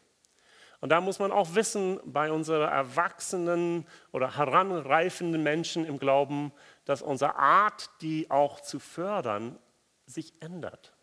Und 0.82 0.90
da 0.90 1.02
muss 1.02 1.20
man 1.20 1.32
auch 1.32 1.56
wissen, 1.56 2.00
bei 2.06 2.32
unseren 2.32 2.68
erwachsenen 2.70 3.86
oder 4.12 4.38
heranreifenden 4.38 5.44
Menschen 5.44 5.86
im 5.86 6.00
Glauben, 6.00 6.52
dass 6.86 7.02
unsere 7.02 7.36
Art, 7.36 7.90
die 8.02 8.32
auch 8.32 8.62
zu 8.62 8.80
fördern, 8.80 9.60
sich 10.06 10.34
ändert. 10.40 10.94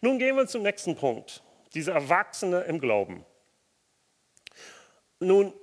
Nun 0.00 0.18
gehen 0.18 0.36
wir 0.36 0.46
zum 0.46 0.62
nächsten 0.62 0.96
Punkt. 0.96 1.42
Diese 1.72 1.92
Erwachsene 1.92 2.62
im 2.62 2.80
Glauben. 2.80 3.24
Nun, 5.20 5.54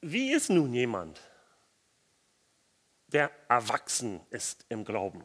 wie 0.00 0.32
ist 0.32 0.48
nun 0.48 0.72
jemand, 0.72 1.20
der 3.12 3.30
erwachsen 3.48 4.20
ist 4.30 4.64
im 4.68 4.84
Glauben. 4.84 5.24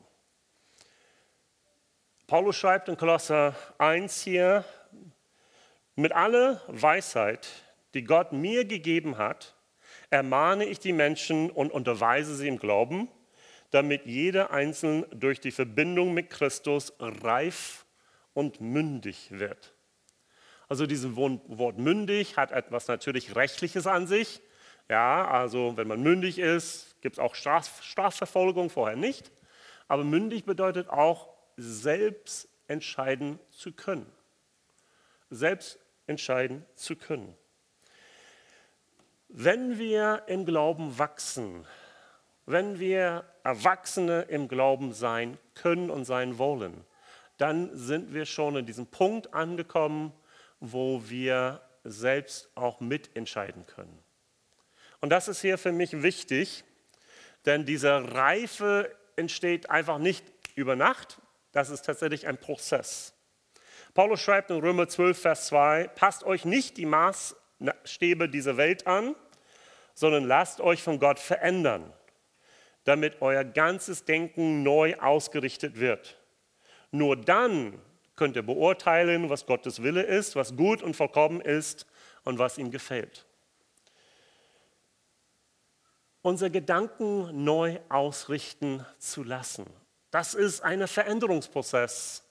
Paulus 2.27 2.55
schreibt 2.55 2.89
in 2.89 2.97
Kolosser 2.97 3.55
1 3.77 4.23
hier, 4.23 4.65
mit 5.95 6.11
aller 6.11 6.61
Weisheit, 6.67 7.47
die 7.93 8.03
Gott 8.03 8.33
mir 8.33 8.65
gegeben 8.65 9.17
hat, 9.17 9.55
ermahne 10.09 10.65
ich 10.65 10.79
die 10.79 10.93
Menschen 10.93 11.49
und 11.49 11.71
unterweise 11.71 12.35
sie 12.35 12.47
im 12.47 12.57
Glauben, 12.57 13.07
damit 13.71 14.05
jeder 14.05 14.51
Einzelne 14.51 15.07
durch 15.13 15.39
die 15.39 15.51
Verbindung 15.51 16.13
mit 16.13 16.29
Christus 16.29 16.93
reif 16.99 17.85
und 18.33 18.59
mündig 18.59 19.27
wird. 19.31 19.73
Also 20.67 20.87
dieses 20.87 21.15
Wort 21.15 21.77
mündig 21.77 22.37
hat 22.37 22.51
etwas 22.51 22.87
natürlich 22.87 23.35
Rechtliches 23.35 23.87
an 23.87 24.07
sich. 24.07 24.41
Ja, 24.89 25.27
also 25.27 25.77
wenn 25.77 25.87
man 25.87 26.01
mündig 26.01 26.39
ist, 26.39 26.94
gibt 27.05 27.17
es 27.17 27.23
auch 27.23 27.35
Straf 27.35 27.83
Strafverfolgung, 27.83 28.71
vorher 28.71 28.97
nicht. 28.97 29.31
Aber 29.87 30.03
mündig 30.03 30.43
bedeutet 30.43 30.89
auch, 30.89 31.29
selbst 31.55 32.49
entscheiden 32.67 33.37
zu 33.51 33.73
können. 33.73 34.11
Selbst 35.29 35.77
entscheiden 36.07 36.65
zu 36.73 36.95
können. 36.95 37.37
Wenn 39.27 39.77
wir 39.77 40.23
im 40.25 40.47
Glauben 40.47 40.97
wachsen, 40.97 41.67
wenn 42.47 42.79
wir 42.79 43.23
Erwachsene 43.43 44.23
im 44.23 44.47
Glauben 44.47 44.91
sein 44.91 45.37
können 45.53 45.91
und 45.91 46.05
sein 46.05 46.39
wollen, 46.39 46.85
dann 47.37 47.69
sind 47.77 48.15
wir 48.15 48.25
schon 48.25 48.55
in 48.55 48.65
diesem 48.65 48.87
Punkt 48.87 49.31
angekommen, 49.35 50.11
wo 50.59 51.07
wir 51.07 51.61
selbst 51.83 52.49
auch 52.55 52.79
mitentscheiden 52.79 53.67
können. 53.67 53.99
Und 55.01 55.11
das 55.11 55.27
ist 55.27 55.41
hier 55.41 55.59
für 55.59 55.71
mich 55.71 56.01
wichtig, 56.01 56.63
denn 57.45 57.65
diese 57.65 58.13
Reife 58.13 58.95
entsteht 59.15 59.69
einfach 59.69 59.97
nicht 59.97 60.25
über 60.55 60.75
Nacht, 60.75 61.21
das 61.51 61.69
ist 61.69 61.85
tatsächlich 61.85 62.27
ein 62.27 62.37
Prozess. 62.37 63.13
Paulus 63.93 64.19
schreibt 64.19 64.51
in 64.51 64.59
Römer 64.59 64.87
12, 64.87 65.17
Vers 65.17 65.47
2, 65.47 65.87
passt 65.95 66.23
euch 66.25 66.43
nicht 66.43 66.77
die 66.77 66.85
Maßstäbe 66.85 68.27
dieser 68.27 68.57
Welt 68.57 68.87
an, 68.87 69.15
sondern 69.93 70.25
lasst 70.25 70.59
euch 70.59 70.83
von 70.83 70.99
Gott 70.99 71.19
verändern, 71.19 71.93
damit 72.83 73.21
euer 73.21 73.45
ganzes 73.45 74.03
Denken 74.03 74.63
neu 74.63 74.95
ausgerichtet 74.99 75.79
wird. 75.79 76.17
Nur 76.91 77.15
dann 77.15 77.81
könnt 78.15 78.35
ihr 78.35 78.43
beurteilen, 78.43 79.29
was 79.29 79.45
Gottes 79.45 79.81
Wille 79.81 80.03
ist, 80.03 80.35
was 80.35 80.55
gut 80.55 80.81
und 80.81 80.95
vollkommen 80.95 81.41
ist 81.41 81.85
und 82.23 82.39
was 82.39 82.57
ihm 82.57 82.71
gefällt. 82.71 83.25
Unsere 86.25 86.49
Gedanken 86.49 87.43
neu 87.43 87.77
ausrichten 87.87 88.83
zu 88.97 89.21
lassen. 89.21 89.67
Das 90.09 90.33
ist 90.33 90.61
ein 90.61 90.87
Veränderungsprozess. 90.87 92.23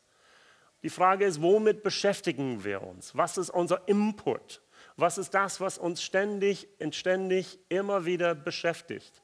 Die 0.83 0.91
Frage 0.91 1.27
ist, 1.27 1.41
womit 1.41 1.85
beschäftigen 1.85 2.65
wir 2.65 2.83
uns? 2.83 3.17
Was 3.17 3.39
ist 3.39 3.51
unser 3.51 3.87
Input? 3.87 4.63
Was 4.97 5.17
ist 5.17 5.33
das, 5.33 5.61
was 5.61 5.79
uns 5.79 6.03
ständig 6.03 6.67
und 6.81 6.97
ständig 6.97 7.61
immer 7.69 8.05
wieder 8.05 8.35
beschäftigt? 8.35 9.23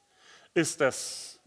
Ist 0.54 0.80
das 0.80 1.40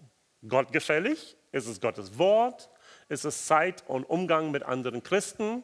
gottgefällig? 0.46 1.38
Ist 1.54 1.68
es 1.68 1.80
Gottes 1.80 2.18
Wort? 2.18 2.70
Ist 3.08 3.24
es 3.24 3.46
Zeit 3.46 3.86
und 3.88 4.04
Umgang 4.04 4.52
mit 4.52 4.64
anderen 4.64 5.02
Christen? 5.02 5.64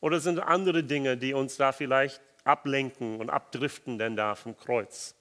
Oder 0.00 0.20
sind 0.20 0.38
andere 0.40 0.82
Dinge, 0.82 1.18
die 1.18 1.34
uns 1.34 1.58
da 1.58 1.72
vielleicht 1.72 2.22
ablenken 2.44 3.20
und 3.20 3.28
abdriften 3.28 3.98
denn 3.98 4.16
da 4.16 4.34
vom 4.34 4.56
Kreuz? 4.56 5.14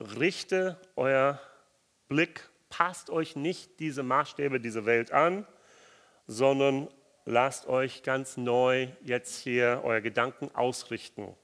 Richte 0.00 0.80
euer 0.96 1.40
Blick, 2.08 2.48
passt 2.68 3.10
euch 3.10 3.36
nicht 3.36 3.78
diese 3.78 4.02
Maßstäbe 4.02 4.60
dieser 4.60 4.84
Welt 4.86 5.12
an, 5.12 5.46
sondern 6.26 6.88
lasst 7.24 7.66
euch 7.66 8.02
ganz 8.02 8.36
neu 8.36 8.88
jetzt 9.02 9.38
hier 9.38 9.82
euer 9.84 10.00
Gedanken 10.00 10.54
ausrichten. 10.54 11.34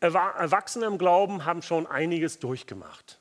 Erwachsene 0.00 0.86
im 0.86 0.98
Glauben 0.98 1.46
haben 1.46 1.62
schon 1.62 1.86
einiges 1.86 2.38
durchgemacht. 2.38 3.18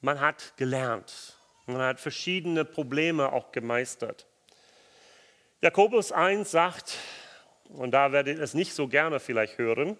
Man 0.00 0.20
hat 0.20 0.56
gelernt. 0.56 1.36
Man 1.66 1.80
hat 1.80 2.00
verschiedene 2.00 2.64
Probleme 2.64 3.32
auch 3.32 3.52
gemeistert. 3.52 4.26
Jakobus 5.60 6.12
1 6.12 6.50
sagt, 6.50 6.96
und 7.68 7.92
da 7.92 8.10
werdet 8.10 8.38
ihr 8.38 8.42
es 8.42 8.54
nicht 8.54 8.74
so 8.74 8.88
gerne 8.88 9.20
vielleicht 9.20 9.58
hören, 9.58 9.96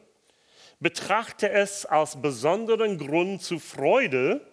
betrachte 0.80 1.50
es 1.50 1.86
als 1.86 2.20
besonderen 2.20 2.98
Grund 2.98 3.42
zu 3.42 3.58
Freude, 3.58 4.46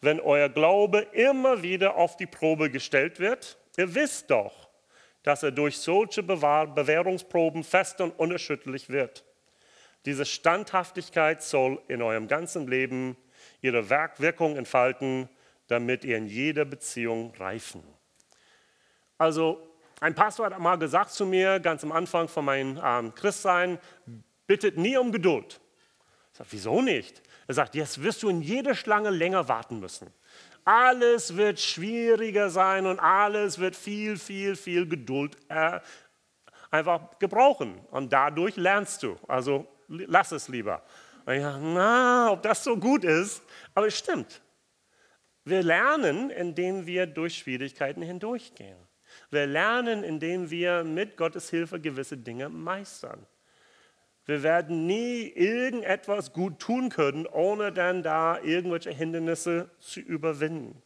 wenn 0.00 0.20
euer 0.20 0.48
Glaube 0.48 1.00
immer 1.12 1.62
wieder 1.62 1.96
auf 1.96 2.16
die 2.16 2.26
Probe 2.26 2.70
gestellt 2.70 3.18
wird. 3.18 3.58
Ihr 3.76 3.94
wisst 3.94 4.30
doch, 4.30 4.68
dass 5.22 5.42
er 5.42 5.50
durch 5.50 5.78
solche 5.78 6.22
Bewährungsproben 6.22 7.64
fest 7.64 8.00
und 8.00 8.12
unerschütterlich 8.12 8.88
wird. 8.88 9.24
Diese 10.04 10.26
Standhaftigkeit 10.26 11.42
soll 11.42 11.80
in 11.88 12.02
eurem 12.02 12.28
ganzen 12.28 12.68
Leben 12.68 13.16
ihre 13.62 13.88
Wirkung 13.88 14.56
entfalten, 14.56 15.28
damit 15.66 16.04
ihr 16.04 16.18
in 16.18 16.26
jeder 16.26 16.66
Beziehung 16.66 17.32
reifen. 17.38 17.82
Also 19.16 19.66
ein 20.00 20.14
Pastor 20.14 20.46
hat 20.46 20.58
mal 20.58 20.76
gesagt 20.76 21.12
zu 21.12 21.24
mir, 21.24 21.58
ganz 21.60 21.82
am 21.82 21.92
Anfang 21.92 22.28
von 22.28 22.44
meinem 22.44 22.78
ähm, 22.84 23.14
Christsein, 23.14 23.78
bittet 24.46 24.76
nie 24.76 24.98
um 24.98 25.10
Geduld. 25.10 25.60
Ich 26.34 26.38
sage, 26.38 26.50
wieso 26.50 26.82
nicht? 26.82 27.22
Er 27.46 27.54
sagt, 27.54 27.76
jetzt 27.76 28.02
wirst 28.02 28.24
du 28.24 28.28
in 28.28 28.42
jeder 28.42 28.74
Schlange 28.74 29.10
länger 29.10 29.46
warten 29.46 29.78
müssen. 29.78 30.12
Alles 30.64 31.36
wird 31.36 31.60
schwieriger 31.60 32.50
sein 32.50 32.86
und 32.86 32.98
alles 32.98 33.60
wird 33.60 33.76
viel, 33.76 34.18
viel, 34.18 34.56
viel 34.56 34.88
Geduld 34.88 35.36
äh, 35.48 35.78
einfach 36.72 37.20
gebrauchen. 37.20 37.78
Und 37.92 38.12
dadurch 38.12 38.56
lernst 38.56 39.04
du. 39.04 39.16
Also 39.28 39.68
lass 39.86 40.32
es 40.32 40.48
lieber. 40.48 40.82
Und 41.24 41.34
ich 41.34 41.42
sage, 41.42 41.60
na, 41.62 42.32
ob 42.32 42.42
das 42.42 42.64
so 42.64 42.76
gut 42.76 43.04
ist. 43.04 43.40
Aber 43.72 43.86
es 43.86 43.96
stimmt. 43.96 44.42
Wir 45.44 45.62
lernen, 45.62 46.30
indem 46.30 46.84
wir 46.84 47.06
durch 47.06 47.38
Schwierigkeiten 47.38 48.02
hindurchgehen. 48.02 48.78
Wir 49.30 49.46
lernen, 49.46 50.02
indem 50.02 50.50
wir 50.50 50.82
mit 50.82 51.16
Gottes 51.16 51.48
Hilfe 51.48 51.78
gewisse 51.78 52.16
Dinge 52.16 52.48
meistern. 52.48 53.24
Wir 54.26 54.42
werden 54.42 54.86
nie 54.86 55.28
irgendetwas 55.28 56.32
gut 56.32 56.58
tun 56.58 56.88
können, 56.88 57.26
ohne 57.26 57.72
dann 57.72 58.02
da 58.02 58.40
irgendwelche 58.40 58.90
Hindernisse 58.90 59.70
zu 59.80 60.00
überwinden. 60.00 60.82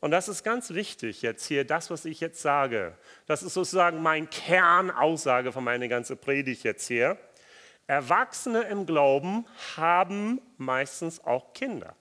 Und 0.00 0.10
das 0.10 0.28
ist 0.28 0.42
ganz 0.42 0.70
wichtig 0.74 1.22
jetzt 1.22 1.46
hier, 1.46 1.64
das, 1.64 1.88
was 1.90 2.04
ich 2.04 2.20
jetzt 2.20 2.42
sage. 2.42 2.98
Das 3.26 3.42
ist 3.42 3.54
sozusagen 3.54 4.02
mein 4.02 4.28
Kernaussage 4.28 5.52
von 5.52 5.64
meiner 5.64 5.88
ganzen 5.88 6.18
Predigt 6.18 6.64
jetzt 6.64 6.86
hier. 6.88 7.16
Erwachsene 7.86 8.62
im 8.62 8.84
Glauben 8.84 9.46
haben 9.76 10.40
meistens 10.56 11.24
auch 11.24 11.52
Kinder. 11.52 11.94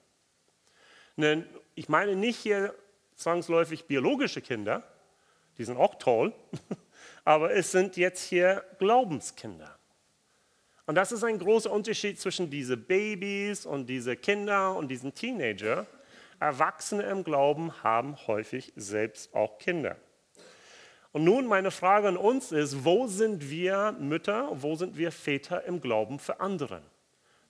Ich 1.76 1.90
meine 1.90 2.16
nicht 2.16 2.38
hier 2.40 2.74
zwangsläufig 3.16 3.86
biologische 3.86 4.42
Kinder, 4.42 4.84
die 5.58 5.64
sind 5.64 5.78
auch 5.78 5.96
toll, 5.96 6.34
aber 7.24 7.54
es 7.54 7.72
sind 7.72 7.98
jetzt 7.98 8.24
hier 8.24 8.66
Glaubenskinder. 8.80 9.78
Und 10.92 10.96
das 10.96 11.14
ist 11.14 11.24
ein 11.24 11.40
großer 11.40 11.72
Unterschied 11.72 12.20
zwischen 12.20 12.50
diesen 12.50 12.84
Babys 12.84 13.66
und 13.66 13.86
diesen 13.86 14.20
Kindern 14.20 14.76
und 14.76 14.90
diesen 14.90 15.16
Teenager. 15.16 15.88
Erwachsene 16.38 17.04
im 17.04 17.24
Glauben 17.24 17.82
haben 17.82 18.18
häufig 18.28 18.74
selbst 18.76 19.34
auch 19.34 19.58
Kinder. 19.58 19.96
Und 21.14 21.24
nun 21.24 21.48
meine 21.48 21.72
Frage 21.72 22.10
an 22.10 22.18
uns 22.18 22.52
ist, 22.52 22.84
wo 22.84 23.08
sind 23.08 23.50
wir 23.50 23.96
Mütter, 24.02 24.50
wo 24.52 24.76
sind 24.76 24.98
wir 24.98 25.14
Väter 25.14 25.64
im 25.64 25.80
Glauben 25.80 26.20
für 26.20 26.42
andere? 26.42 26.82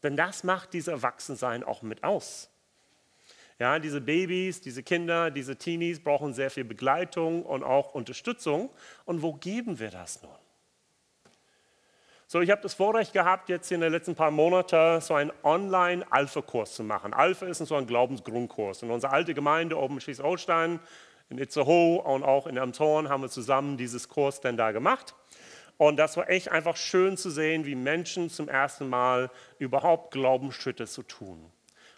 Denn 0.03 0.15
das 0.15 0.43
macht 0.43 0.73
dieses 0.73 0.89
Erwachsensein 0.89 1.63
auch 1.63 1.81
mit 1.81 2.03
aus. 2.03 2.47
Ja, 3.57 3.79
diese 3.79 4.01
Babys, 4.01 4.61
diese 4.61 4.83
Kinder, 4.83 5.31
diese 5.31 5.55
Teenies 5.55 5.99
brauchen 5.99 6.35
sehr 6.35 6.51
viel 6.51 6.65
Begleitung 6.65 7.43
und 7.43 7.63
auch 7.63 7.95
Unterstützung. 7.95 8.69
Und 9.05 9.23
wo 9.23 9.33
geben 9.33 9.79
wir 9.79 9.89
das 9.89 10.21
nun? 10.21 10.40
So, 12.31 12.39
ich 12.39 12.49
habe 12.49 12.61
das 12.61 12.73
Vorrecht 12.73 13.11
gehabt, 13.11 13.49
jetzt 13.49 13.69
in 13.73 13.81
den 13.81 13.91
letzten 13.91 14.15
paar 14.15 14.31
Monaten 14.31 15.01
so 15.01 15.15
einen 15.15 15.33
Online-Alpha-Kurs 15.43 16.75
zu 16.75 16.81
machen. 16.85 17.13
Alpha 17.13 17.45
ist 17.45 17.57
so 17.57 17.75
ein 17.75 17.85
Glaubensgrundkurs. 17.85 18.83
In 18.83 18.89
unserer 18.89 19.11
alten 19.11 19.35
Gemeinde 19.35 19.77
oben 19.77 19.95
in 19.95 19.99
Schleswig-Holstein 19.99 20.79
in 21.29 21.37
Itzehoe 21.39 22.01
und 22.01 22.23
auch 22.23 22.47
in 22.47 22.57
Amthorn 22.57 23.09
haben 23.09 23.21
wir 23.23 23.29
zusammen 23.29 23.75
dieses 23.75 24.07
Kurs 24.07 24.39
denn 24.39 24.55
da 24.55 24.71
gemacht. 24.71 25.13
Und 25.75 25.97
das 25.97 26.15
war 26.15 26.29
echt 26.29 26.49
einfach 26.49 26.77
schön 26.77 27.17
zu 27.17 27.29
sehen, 27.29 27.65
wie 27.65 27.75
Menschen 27.75 28.29
zum 28.29 28.47
ersten 28.47 28.87
Mal 28.87 29.29
überhaupt 29.59 30.13
Glaubensschritte 30.13 30.87
zu 30.87 31.03
tun. 31.03 31.51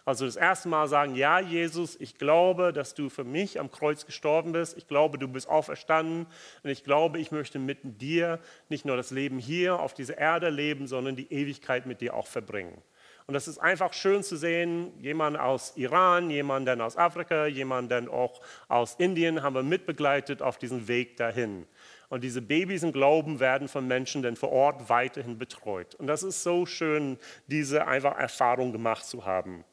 Also 0.06 0.26
das 0.26 0.36
erste 0.36 0.68
Mal 0.68 0.88
sagen, 0.90 1.16
ja 1.16 1.40
Jesus, 1.40 1.96
ich 2.00 2.18
glaube, 2.18 2.74
dass 2.74 2.94
du 2.94 3.10
für 3.10 3.24
mich 3.24 3.60
am 3.60 3.72
Kreuz 3.72 4.06
gestorben 4.06 4.52
bist. 4.52 4.78
Ich 4.78 4.88
glaube, 4.88 5.18
du 5.18 5.30
bist 5.30 5.48
auferstanden. 5.48 6.28
Und 6.64 6.70
ich 6.70 6.84
glaube, 6.84 7.20
ich 7.20 7.32
möchte 7.32 7.58
mit 7.58 8.02
dir 8.02 8.40
nicht 8.68 8.84
nur 8.84 8.98
das 8.98 9.12
Leben 9.12 9.40
hier 9.40 9.80
auf 9.80 9.94
dieser 9.94 10.18
Erde 10.18 10.50
leben, 10.50 10.88
sondern 10.88 11.16
die 11.16 11.32
Ewigkeit 11.32 11.86
mit 11.86 12.02
dir 12.02 12.16
auch 12.16 12.28
verbringen. 12.28 12.82
Und 13.26 13.34
das 13.34 13.48
ist 13.48 13.58
einfach 13.58 13.94
schön 13.94 14.22
zu 14.22 14.36
sehen, 14.36 14.92
jemand 15.00 15.40
aus 15.40 15.78
Iran, 15.78 16.30
jemand 16.30 16.68
dann 16.68 16.82
aus 16.82 16.98
Afrika, 16.98 17.46
jemand 17.46 17.90
dann 17.90 18.10
auch 18.10 18.42
aus 18.68 18.96
Indien 18.96 19.42
haben 19.42 19.56
wir 19.56 19.64
mitbegleitet 19.64 20.42
auf 20.42 20.58
diesem 20.58 20.90
Weg 20.90 21.16
dahin. 21.16 21.66
Und 22.10 22.26
diese 22.26 22.42
Babys 22.42 22.84
im 22.84 22.92
Glauben 22.92 23.40
werden 23.40 23.70
von 23.70 23.88
Menschen 23.88 24.22
dann 24.22 24.36
vor 24.36 24.52
Ort 24.52 24.90
weiterhin 24.90 25.38
betreut. 25.38 25.96
Und 25.96 26.08
das 26.08 26.22
ist 26.22 26.44
so 26.44 26.66
schön, 26.66 27.18
diese 27.48 27.88
einfach 27.88 28.18
Erfahrung 28.18 28.74
gemacht 28.74 29.06
zu 29.06 29.26
haben. 29.26 29.64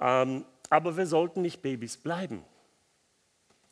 Ähm, 0.00 0.44
aber 0.70 0.96
wir 0.96 1.06
sollten 1.06 1.42
nicht 1.42 1.62
Babys 1.62 1.96
bleiben. 1.96 2.44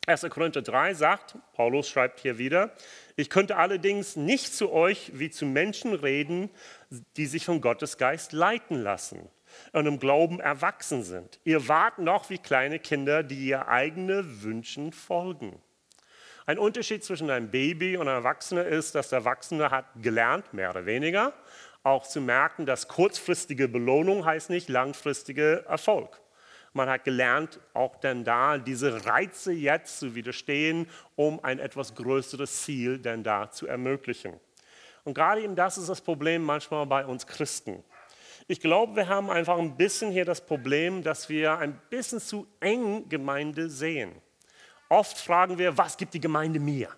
1. 0.07 0.27
Korinther 0.29 0.61
3 0.61 0.93
sagt, 0.93 1.35
Paulus 1.53 1.89
schreibt 1.89 2.19
hier 2.19 2.37
wieder, 2.37 2.71
ich 3.15 3.29
könnte 3.29 3.57
allerdings 3.57 4.15
nicht 4.15 4.53
zu 4.53 4.71
euch 4.71 5.11
wie 5.15 5.31
zu 5.31 5.45
Menschen 5.45 5.93
reden, 5.93 6.51
die 7.17 7.25
sich 7.25 7.45
vom 7.45 7.59
Gottesgeist 7.59 8.31
leiten 8.31 8.81
lassen 8.81 9.27
und 9.71 9.87
im 9.87 9.99
Glauben 9.99 10.39
erwachsen 10.39 11.03
sind. 11.03 11.39
Ihr 11.43 11.67
wart 11.67 11.97
noch 11.97 12.29
wie 12.29 12.37
kleine 12.37 12.77
Kinder, 12.77 13.23
die 13.23 13.47
ihr 13.47 13.67
eigene 13.67 14.43
Wünschen 14.43 14.91
folgen. 14.91 15.59
Ein 16.45 16.59
Unterschied 16.59 17.03
zwischen 17.03 17.31
einem 17.31 17.49
Baby 17.49 17.97
und 17.97 18.07
einem 18.07 18.17
Erwachsenen 18.17 18.67
ist, 18.67 18.93
dass 18.93 19.09
der 19.09 19.19
Erwachsene 19.19 19.71
hat 19.71 19.85
gelernt, 19.99 20.53
mehr 20.53 20.69
oder 20.69 20.85
weniger, 20.85 21.33
auch 21.85 22.07
zu 22.07 22.19
merken, 22.19 22.65
dass 22.65 22.87
kurzfristige 22.87 23.67
Belohnung 23.67 24.25
heißt 24.25 24.49
nicht 24.49 24.69
langfristiger 24.69 25.65
Erfolg. 25.65 26.19
Man 26.73 26.89
hat 26.89 27.05
gelernt, 27.05 27.59
auch 27.73 27.95
denn 27.97 28.25
da 28.25 28.57
diese 28.57 29.05
Reize 29.05 29.53
jetzt 29.53 29.99
zu 29.99 30.15
widerstehen, 30.15 30.89
um 31.15 31.41
ein 31.43 31.59
etwas 31.59 31.95
größeres 31.95 32.63
Ziel 32.63 32.97
denn 32.97 33.23
da 33.23 33.49
zu 33.49 33.67
ermöglichen. 33.67 34.33
Und 35.05 35.13
gerade 35.13 35.41
eben 35.41 35.55
das 35.55 35.77
ist 35.77 35.87
das 35.87 36.01
Problem 36.01 36.43
manchmal 36.43 36.85
bei 36.87 37.05
uns 37.05 37.27
Christen. 37.27 37.83
Ich 38.47 38.59
glaube, 38.59 38.95
wir 38.95 39.07
haben 39.07 39.29
einfach 39.29 39.57
ein 39.57 39.77
bisschen 39.77 40.11
hier 40.11 40.25
das 40.25 40.45
Problem, 40.45 41.03
dass 41.03 41.29
wir 41.29 41.57
ein 41.57 41.79
bisschen 41.89 42.19
zu 42.19 42.47
eng 42.59 43.07
Gemeinde 43.09 43.69
sehen. 43.69 44.11
Oft 44.89 45.17
fragen 45.17 45.57
wir, 45.57 45.77
was 45.77 45.97
gibt 45.97 46.13
die 46.13 46.19
Gemeinde 46.19 46.59
mir? 46.59 46.89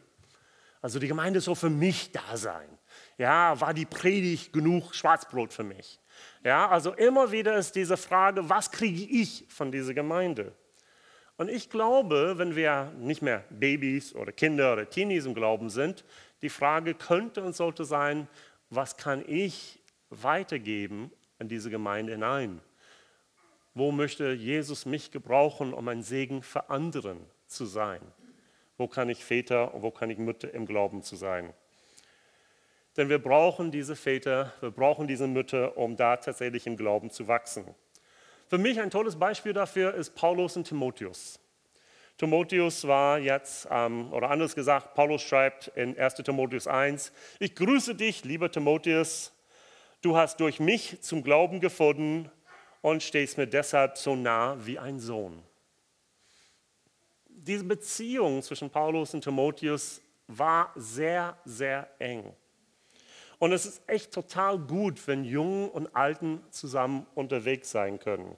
Also 0.81 0.97
die 0.97 1.07
Gemeinde 1.07 1.41
soll 1.41 1.55
für 1.55 1.69
mich 1.69 2.11
da 2.11 2.35
sein. 2.35 2.76
Ja, 3.17 3.59
war 3.59 3.73
die 3.73 3.85
Predigt 3.85 4.53
genug 4.53 4.93
Schwarzbrot 4.93 5.51
für 5.51 5.63
mich? 5.63 5.99
Ja, 6.43 6.69
also 6.69 6.93
immer 6.93 7.31
wieder 7.31 7.55
ist 7.57 7.75
diese 7.75 7.97
Frage, 7.97 8.47
was 8.49 8.71
kriege 8.71 9.03
ich 9.03 9.45
von 9.49 9.71
dieser 9.71 9.93
Gemeinde? 9.93 10.53
Und 11.37 11.49
ich 11.49 11.69
glaube, 11.69 12.35
wenn 12.37 12.55
wir 12.55 12.91
nicht 12.97 13.21
mehr 13.21 13.43
Babys 13.49 14.13
oder 14.15 14.31
Kinder 14.31 14.73
oder 14.73 14.89
Teenies 14.89 15.25
im 15.25 15.35
Glauben 15.35 15.69
sind, 15.69 16.03
die 16.41 16.49
Frage 16.49 16.93
könnte 16.93 17.43
und 17.43 17.55
sollte 17.55 17.85
sein, 17.85 18.27
was 18.69 18.97
kann 18.97 19.23
ich 19.27 19.79
weitergeben 20.09 21.11
in 21.39 21.47
diese 21.47 21.69
Gemeinde 21.69 22.13
hinein? 22.13 22.61
Wo 23.73 23.91
möchte 23.91 24.31
Jesus 24.31 24.85
mich 24.87 25.11
gebrauchen, 25.11 25.73
um 25.73 25.87
ein 25.87 26.01
Segen 26.01 26.41
für 26.41 26.69
anderen 26.69 27.19
zu 27.45 27.65
sein? 27.65 28.01
Wo 28.77 28.87
kann 28.87 29.09
ich 29.09 29.23
Väter 29.23 29.73
und 29.73 29.83
wo 29.83 29.91
kann 29.91 30.09
ich 30.09 30.17
Mütter 30.17 30.51
im 30.53 30.65
Glauben 30.65 31.03
zu 31.03 31.15
sein? 31.15 31.53
Denn 32.97 33.09
wir 33.09 33.19
brauchen 33.19 33.71
diese 33.71 33.95
Väter, 33.95 34.53
wir 34.59 34.71
brauchen 34.71 35.07
diese 35.07 35.27
Mütter, 35.27 35.77
um 35.77 35.95
da 35.95 36.17
tatsächlich 36.17 36.67
im 36.67 36.75
Glauben 36.75 37.09
zu 37.11 37.27
wachsen. 37.27 37.63
Für 38.47 38.57
mich 38.57 38.79
ein 38.81 38.89
tolles 38.89 39.17
Beispiel 39.17 39.53
dafür 39.53 39.93
ist 39.93 40.15
Paulus 40.15 40.57
und 40.57 40.67
Timotheus. 40.67 41.39
Timotheus 42.17 42.87
war 42.87 43.19
jetzt, 43.19 43.67
ähm, 43.69 44.11
oder 44.11 44.31
anders 44.31 44.55
gesagt, 44.55 44.95
Paulus 44.95 45.21
schreibt 45.21 45.67
in 45.75 45.97
1 45.97 46.15
Timotheus 46.15 46.65
1, 46.65 47.13
ich 47.39 47.53
grüße 47.53 47.93
dich, 47.93 48.25
lieber 48.25 48.51
Timotheus, 48.51 49.31
Du 50.01 50.15
hast 50.15 50.39
durch 50.39 50.59
mich 50.59 51.01
zum 51.01 51.23
Glauben 51.23 51.59
gefunden 51.59 52.29
und 52.81 53.01
stehst 53.01 53.37
mir 53.37 53.47
deshalb 53.47 53.97
so 53.97 54.15
nah 54.15 54.55
wie 54.63 54.77
ein 54.77 54.99
Sohn. 54.99 55.41
Diese 57.25 57.63
Beziehung 57.63 58.43
zwischen 58.43 58.69
Paulus 58.69 59.13
und 59.15 59.23
Timotheus 59.23 60.01
war 60.27 60.71
sehr, 60.75 61.35
sehr 61.45 61.89
eng. 61.97 62.31
Und 63.39 63.51
es 63.51 63.65
ist 63.65 63.81
echt 63.87 64.11
total 64.11 64.57
gut, 64.57 65.07
wenn 65.07 65.23
Jungen 65.23 65.69
und 65.69 65.95
Alten 65.95 66.41
zusammen 66.49 67.05
unterwegs 67.13 67.71
sein 67.71 67.99
können. 67.99 68.35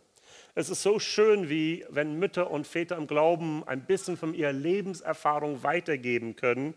Es 0.56 0.70
ist 0.70 0.84
so 0.84 1.00
schön, 1.00 1.50
wie 1.50 1.86
wenn 1.89 2.20
Mütter 2.20 2.51
und 2.51 2.68
Väter 2.68 2.98
im 2.98 3.08
Glauben 3.08 3.63
ein 3.65 3.86
bisschen 3.86 4.18
von 4.18 4.34
ihrer 4.34 4.51
Lebenserfahrung 4.51 5.63
weitergeben 5.63 6.36
können 6.36 6.74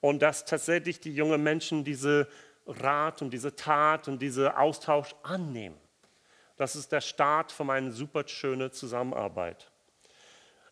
und 0.00 0.20
dass 0.20 0.44
tatsächlich 0.44 1.00
die 1.00 1.14
jungen 1.14 1.42
Menschen 1.42 1.84
diese 1.84 2.28
Rat 2.66 3.22
und 3.22 3.30
diese 3.30 3.54
Tat 3.54 4.08
und 4.08 4.20
dieser 4.20 4.58
Austausch 4.58 5.14
annehmen. 5.22 5.76
Das 6.56 6.76
ist 6.76 6.92
der 6.92 7.00
Start 7.00 7.52
von 7.52 7.70
einer 7.70 7.90
super 7.90 8.26
schönen 8.26 8.72
Zusammenarbeit. 8.72 9.70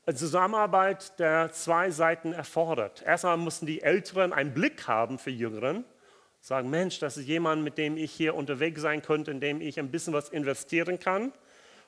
Eine 0.05 0.17
Zusammenarbeit, 0.17 1.19
der 1.19 1.53
zwei 1.53 1.91
Seiten 1.91 2.33
erfordert. 2.33 3.03
Erstmal 3.03 3.37
mussten 3.37 3.67
die 3.67 3.83
Älteren 3.83 4.33
einen 4.33 4.53
Blick 4.53 4.87
haben 4.89 5.19
für 5.19 5.31
Jüngeren, 5.31 5.85
sagen, 6.41 6.71
Mensch, 6.71 6.99
das 6.99 7.17
ist 7.17 7.27
jemand, 7.27 7.63
mit 7.63 7.79
dem 7.79 7.97
ich 7.97 8.13
hier 8.13 8.35
unterwegs 8.35 8.81
sein 8.81 9.03
könnte, 9.03 9.31
in 9.31 9.41
dem 9.41 9.61
ich 9.61 9.79
ein 9.79 9.91
bisschen 9.91 10.13
was 10.13 10.29
investieren 10.29 10.99
kann. 10.99 11.33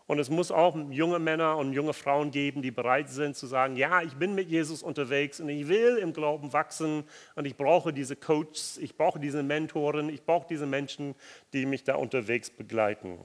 Und 0.07 0.19
es 0.19 0.29
muss 0.29 0.51
auch 0.51 0.77
junge 0.91 1.21
Männer 1.21 1.57
und 1.57 1.73
junge 1.73 1.93
Frauen 1.93 2.33
geben, 2.33 2.63
die 2.63 2.73
bereit 2.73 3.09
sind 3.09 3.37
zu 3.37 3.47
sagen, 3.47 3.77
ja, 3.77 4.03
ich 4.03 4.15
bin 4.15 4.35
mit 4.35 4.49
Jesus 4.49 4.83
unterwegs 4.83 5.39
und 5.39 5.49
ich 5.49 5.69
will 5.69 5.99
im 5.99 6.13
Glauben 6.13 6.53
wachsen 6.53 7.05
und 7.37 7.45
ich 7.45 7.57
brauche 7.57 7.93
diese 7.93 8.17
Coaches, 8.17 8.77
ich 8.79 8.97
brauche 8.97 9.21
diese 9.21 9.45
Mentoren, 9.45 10.09
ich 10.09 10.25
brauche 10.25 10.49
diese 10.49 10.67
Menschen, 10.67 11.15
die 11.53 11.65
mich 11.65 11.85
da 11.85 11.95
unterwegs 11.95 12.51
begleiten. 12.51 13.25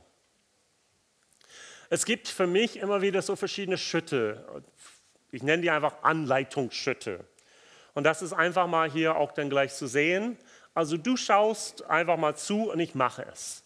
Es 1.89 2.05
gibt 2.05 2.27
für 2.27 2.45
mich 2.45 2.77
immer 2.77 3.01
wieder 3.01 3.23
so 3.23 3.35
verschiedene 3.35 3.79
Schritte. 3.79 4.45
Ich 5.31 5.41
nenne 5.41 5.63
die 5.63 5.71
einfach 5.71 6.03
Anleitungsschritte. 6.03 7.25
Und 7.95 8.03
das 8.03 8.21
ist 8.21 8.33
einfach 8.33 8.67
mal 8.67 8.91
hier 8.91 9.15
auch 9.15 9.31
dann 9.31 9.49
gleich 9.49 9.73
zu 9.73 9.88
sehen. 9.88 10.38
Also 10.75 10.97
du 10.97 11.17
schaust 11.17 11.85
einfach 11.89 12.17
mal 12.17 12.35
zu 12.35 12.69
und 12.71 12.79
ich 12.79 12.93
mache 12.93 13.25
es. 13.31 13.63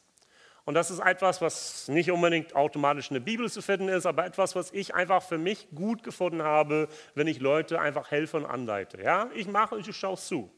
Und 0.63 0.75
das 0.75 0.91
ist 0.91 0.99
etwas, 0.99 1.41
was 1.41 1.87
nicht 1.87 2.11
unbedingt 2.11 2.55
automatisch 2.55 3.09
in 3.09 3.15
der 3.15 3.21
Bibel 3.21 3.49
zu 3.49 3.63
finden 3.63 3.89
ist, 3.89 4.05
aber 4.05 4.25
etwas, 4.25 4.55
was 4.55 4.71
ich 4.71 4.93
einfach 4.93 5.23
für 5.23 5.39
mich 5.39 5.67
gut 5.73 6.03
gefunden 6.03 6.43
habe, 6.43 6.87
wenn 7.15 7.25
ich 7.25 7.39
Leute 7.39 7.81
einfach 7.81 8.11
helfe 8.11 8.37
und 8.37 8.45
anleite. 8.45 9.01
Ja, 9.01 9.31
ich 9.33 9.47
mache 9.47 9.73
und 9.73 9.87
du 9.87 9.91
schaust 9.91 10.27
zu. 10.27 10.51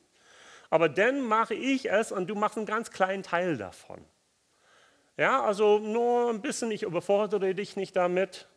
Aber 0.70 0.90
dann 0.90 1.22
mache 1.22 1.54
ich 1.54 1.90
es 1.90 2.12
und 2.12 2.30
du 2.30 2.36
machst 2.36 2.58
einen 2.58 2.66
ganz 2.66 2.92
kleinen 2.92 3.24
Teil 3.24 3.56
davon. 3.56 4.04
Ja, 5.16 5.44
also 5.44 5.80
nur 5.80 6.30
ein 6.30 6.42
bisschen, 6.42 6.72
ich 6.72 6.84
überfordere 6.84 7.56
dich 7.56 7.78
nicht 7.78 7.96
damit, 7.96 8.50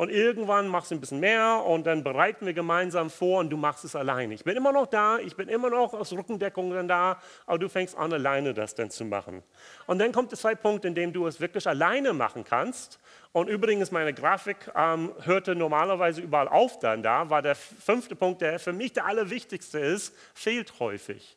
und 0.00 0.08
irgendwann 0.10 0.66
machst 0.66 0.90
du 0.90 0.94
ein 0.94 1.00
bisschen 1.00 1.20
mehr 1.20 1.62
und 1.66 1.86
dann 1.86 2.02
bereiten 2.02 2.46
wir 2.46 2.54
gemeinsam 2.54 3.10
vor 3.10 3.40
und 3.40 3.50
du 3.50 3.58
machst 3.58 3.84
es 3.84 3.94
alleine. 3.94 4.32
Ich 4.32 4.44
bin 4.44 4.56
immer 4.56 4.72
noch 4.72 4.86
da, 4.86 5.18
ich 5.18 5.36
bin 5.36 5.46
immer 5.50 5.68
noch 5.68 5.92
aus 5.92 6.10
Rückendeckung 6.14 6.70
dann 6.70 6.88
da, 6.88 7.20
aber 7.44 7.58
du 7.58 7.68
fängst 7.68 7.98
an, 7.98 8.10
alleine 8.10 8.54
das 8.54 8.74
dann 8.74 8.90
zu 8.90 9.04
machen. 9.04 9.42
Und 9.86 9.98
dann 9.98 10.10
kommt 10.10 10.30
der 10.32 10.38
zweite 10.38 10.62
Punkt, 10.62 10.86
in 10.86 10.94
dem 10.94 11.12
du 11.12 11.26
es 11.26 11.38
wirklich 11.38 11.66
alleine 11.66 12.14
machen 12.14 12.44
kannst. 12.44 12.98
Und 13.32 13.50
übrigens, 13.50 13.90
meine 13.90 14.14
Grafik 14.14 14.72
ähm, 14.74 15.12
hörte 15.20 15.54
normalerweise 15.54 16.22
überall 16.22 16.48
auf 16.48 16.78
dann 16.78 17.02
da, 17.02 17.28
war 17.28 17.42
der 17.42 17.54
fünfte 17.54 18.16
Punkt, 18.16 18.40
der 18.40 18.58
für 18.58 18.72
mich 18.72 18.94
der 18.94 19.04
allerwichtigste 19.04 19.80
ist, 19.80 20.16
fehlt 20.32 20.80
häufig. 20.80 21.36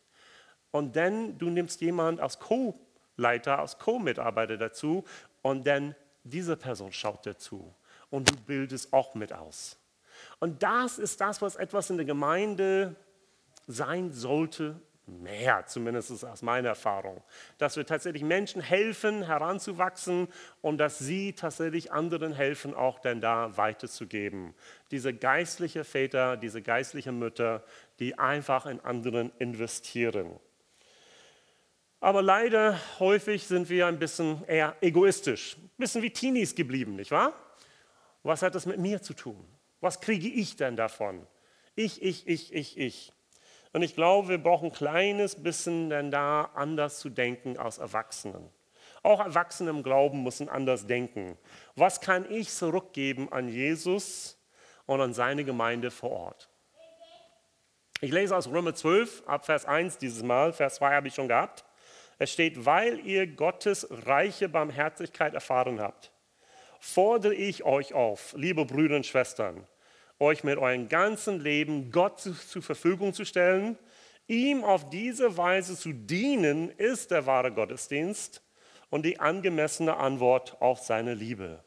Und 0.72 0.96
dann 0.96 1.38
du 1.38 1.50
nimmst 1.50 1.82
jemand 1.82 2.22
als 2.22 2.40
Co-Leiter, 2.40 3.60
als 3.60 3.78
Co-Mitarbeiter 3.78 4.56
dazu 4.56 5.04
und 5.42 5.68
dann 5.68 5.96
diese 6.24 6.56
Person 6.56 6.94
schaut 6.94 7.26
dazu 7.26 7.76
und 8.14 8.30
du 8.30 8.36
bildest 8.36 8.94
auch 8.94 9.16
mit 9.16 9.34
aus. 9.34 9.76
Und 10.40 10.62
das 10.62 11.00
ist 11.00 11.20
das, 11.20 11.42
was 11.42 11.56
etwas 11.56 11.90
in 11.90 11.98
der 11.98 12.06
Gemeinde 12.06 12.96
sein 13.66 14.12
sollte, 14.12 14.80
mehr 15.08 15.66
zumindest 15.66 16.24
aus 16.24 16.44
meiner 16.44 16.70
Erfahrung, 16.70 17.24
dass 17.58 17.76
wir 17.76 17.88
tatsächlich 17.88 18.24
Menschen 18.24 18.62
helfen, 18.62 19.24
heranzuwachsen 19.24 20.28
und 20.62 20.78
dass 20.78 21.00
sie 21.00 21.34
tatsächlich 21.34 21.92
anderen 21.92 22.34
helfen, 22.34 22.76
auch 22.76 23.00
denn 23.00 23.20
da 23.20 23.58
weiterzugeben. 23.58 24.54
Diese 24.92 25.12
geistliche 25.12 25.84
Väter, 25.84 26.38
diese 26.38 26.62
geistliche 26.62 27.12
Mütter, 27.12 27.64
die 27.98 28.20
einfach 28.20 28.68
in 28.68 28.80
anderen 28.80 29.32
investieren. 29.40 30.40
Aber 32.00 32.22
leider 32.22 32.80
häufig 33.00 33.48
sind 33.48 33.70
wir 33.70 33.88
ein 33.88 33.98
bisschen 33.98 34.44
eher 34.46 34.76
egoistisch, 34.82 35.58
ein 35.58 35.70
bisschen 35.78 36.04
wie 36.04 36.12
Teenies 36.12 36.54
geblieben, 36.54 36.96
nicht 36.96 37.10
wahr? 37.10 37.34
Was 38.24 38.42
hat 38.42 38.56
das 38.56 38.66
mit 38.66 38.80
mir 38.80 39.02
zu 39.02 39.14
tun? 39.14 39.46
Was 39.82 40.00
kriege 40.00 40.30
ich 40.30 40.56
denn 40.56 40.78
davon? 40.78 41.28
Ich, 41.76 42.02
ich, 42.02 42.26
ich, 42.28 42.54
ich, 42.54 42.78
ich. 42.78 43.14
Und 43.74 43.82
ich 43.82 43.96
glaube, 43.96 44.30
wir 44.30 44.38
brauchen 44.38 44.70
ein 44.70 44.74
kleines 44.74 45.44
bisschen 45.44 45.90
denn 45.90 46.10
da 46.10 46.44
anders 46.56 47.00
zu 47.00 47.10
denken 47.10 47.58
als 47.58 47.80
Erwachsenen. 47.80 48.50
Auch 49.02 49.20
Erwachsene 49.20 49.72
im 49.72 49.84
Glauben 49.84 50.24
müssen 50.24 50.48
anders 50.48 50.88
denken. 50.88 51.38
Was 51.76 52.00
kann 52.00 52.32
ich 52.32 52.50
zurückgeben 52.50 53.30
an 53.34 53.50
Jesus 53.50 54.40
und 54.86 55.02
an 55.02 55.14
seine 55.14 55.44
Gemeinde 55.44 55.92
vor 55.92 56.12
Ort? 56.12 56.50
Ich 58.00 58.12
lese 58.12 58.38
aus 58.38 58.48
Römer 58.48 58.74
12 58.74 59.24
ab 59.26 59.46
Vers 59.46 59.66
1 59.66 59.98
dieses 59.98 60.24
Mal, 60.24 60.54
Vers 60.54 60.76
2 60.76 60.96
habe 60.96 61.08
ich 61.10 61.16
schon 61.16 61.28
gehabt. 61.28 61.66
Es 62.20 62.32
steht, 62.32 62.66
weil 62.66 63.00
ihr 63.06 63.28
Gottes 63.28 63.88
reiche 63.90 64.48
Barmherzigkeit 64.48 65.34
erfahren 65.34 65.82
habt 65.82 66.13
fordere 66.84 67.34
ich 67.34 67.64
euch 67.64 67.94
auf, 67.94 68.34
liebe 68.38 68.66
Brüder 68.66 68.98
und 68.98 69.06
Schwestern, 69.06 69.66
euch 70.20 70.44
mit 70.44 70.58
eurem 70.58 70.90
ganzen 70.90 71.40
Leben 71.40 71.92
Gott 71.92 72.20
zu, 72.20 72.34
zur 72.34 72.62
Verfügung 72.62 73.14
zu 73.14 73.24
stellen. 73.24 73.78
Ihm 74.28 74.66
auf 74.66 74.90
diese 74.90 75.38
Weise 75.38 75.78
zu 75.78 75.94
dienen, 75.94 76.70
ist 76.72 77.12
der 77.12 77.26
wahre 77.26 77.54
Gottesdienst 77.54 78.44
und 78.90 79.06
die 79.06 79.20
angemessene 79.20 79.96
Antwort 79.96 80.62
auf 80.62 80.80
seine 80.80 81.14
Liebe. 81.14 81.64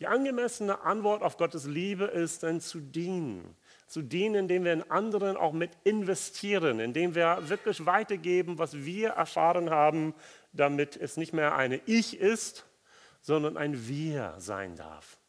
Die 0.00 0.08
angemessene 0.08 0.80
Antwort 0.80 1.22
auf 1.22 1.36
Gottes 1.36 1.66
Liebe 1.66 2.06
ist 2.06 2.42
dann 2.42 2.60
zu 2.60 2.80
dienen. 2.80 3.56
Zu 3.86 4.02
dienen, 4.02 4.34
indem 4.34 4.64
wir 4.64 4.72
in 4.72 4.90
anderen 4.90 5.36
auch 5.36 5.52
mit 5.52 5.70
investieren, 5.84 6.80
indem 6.80 7.14
wir 7.14 7.48
wirklich 7.48 7.86
weitergeben, 7.86 8.58
was 8.58 8.74
wir 8.74 9.10
erfahren 9.10 9.70
haben, 9.70 10.14
damit 10.52 10.96
es 10.96 11.16
nicht 11.16 11.32
mehr 11.32 11.54
eine 11.54 11.80
Ich 11.86 12.18
ist, 12.18 12.66
sondern 13.20 13.56
ein 13.56 13.88
Wir 13.88 14.34
sein 14.38 14.76
darf. 14.76 15.20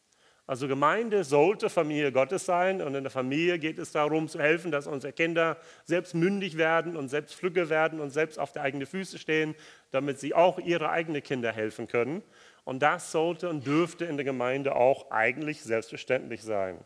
Also 0.47 0.67
Gemeinde 0.67 1.23
sollte 1.23 1.69
Familie 1.69 2.11
Gottes 2.11 2.45
sein 2.45 2.81
und 2.81 2.93
in 2.93 3.03
der 3.03 3.11
Familie 3.11 3.57
geht 3.57 3.79
es 3.79 3.93
darum 3.93 4.27
zu 4.27 4.39
helfen, 4.39 4.69
dass 4.69 4.85
unsere 4.85 5.13
Kinder 5.13 5.57
selbst 5.85 6.13
mündig 6.13 6.57
werden 6.57 6.97
und 6.97 7.07
selbst 7.07 7.35
flügge 7.35 7.69
werden 7.69 8.01
und 8.01 8.09
selbst 8.09 8.37
auf 8.37 8.51
die 8.51 8.59
eigenen 8.59 8.85
Füße 8.85 9.17
stehen, 9.17 9.55
damit 9.91 10.19
sie 10.19 10.33
auch 10.33 10.59
ihre 10.59 10.89
eigenen 10.89 11.23
Kinder 11.23 11.53
helfen 11.53 11.87
können. 11.87 12.21
Und 12.65 12.81
das 12.81 13.13
sollte 13.13 13.49
und 13.49 13.65
dürfte 13.65 14.03
in 14.05 14.17
der 14.17 14.25
Gemeinde 14.25 14.75
auch 14.75 15.09
eigentlich 15.09 15.61
selbstverständlich 15.61 16.41
sein. 16.41 16.83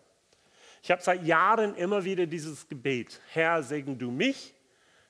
Ich 0.84 0.92
habe 0.92 1.02
seit 1.02 1.24
Jahren 1.24 1.74
immer 1.76 2.06
wieder 2.06 2.28
dieses 2.28 2.68
Gebet, 2.68 3.20
Herr, 3.32 3.64
segne 3.64 3.96
du 3.96 4.12
mich, 4.12 4.54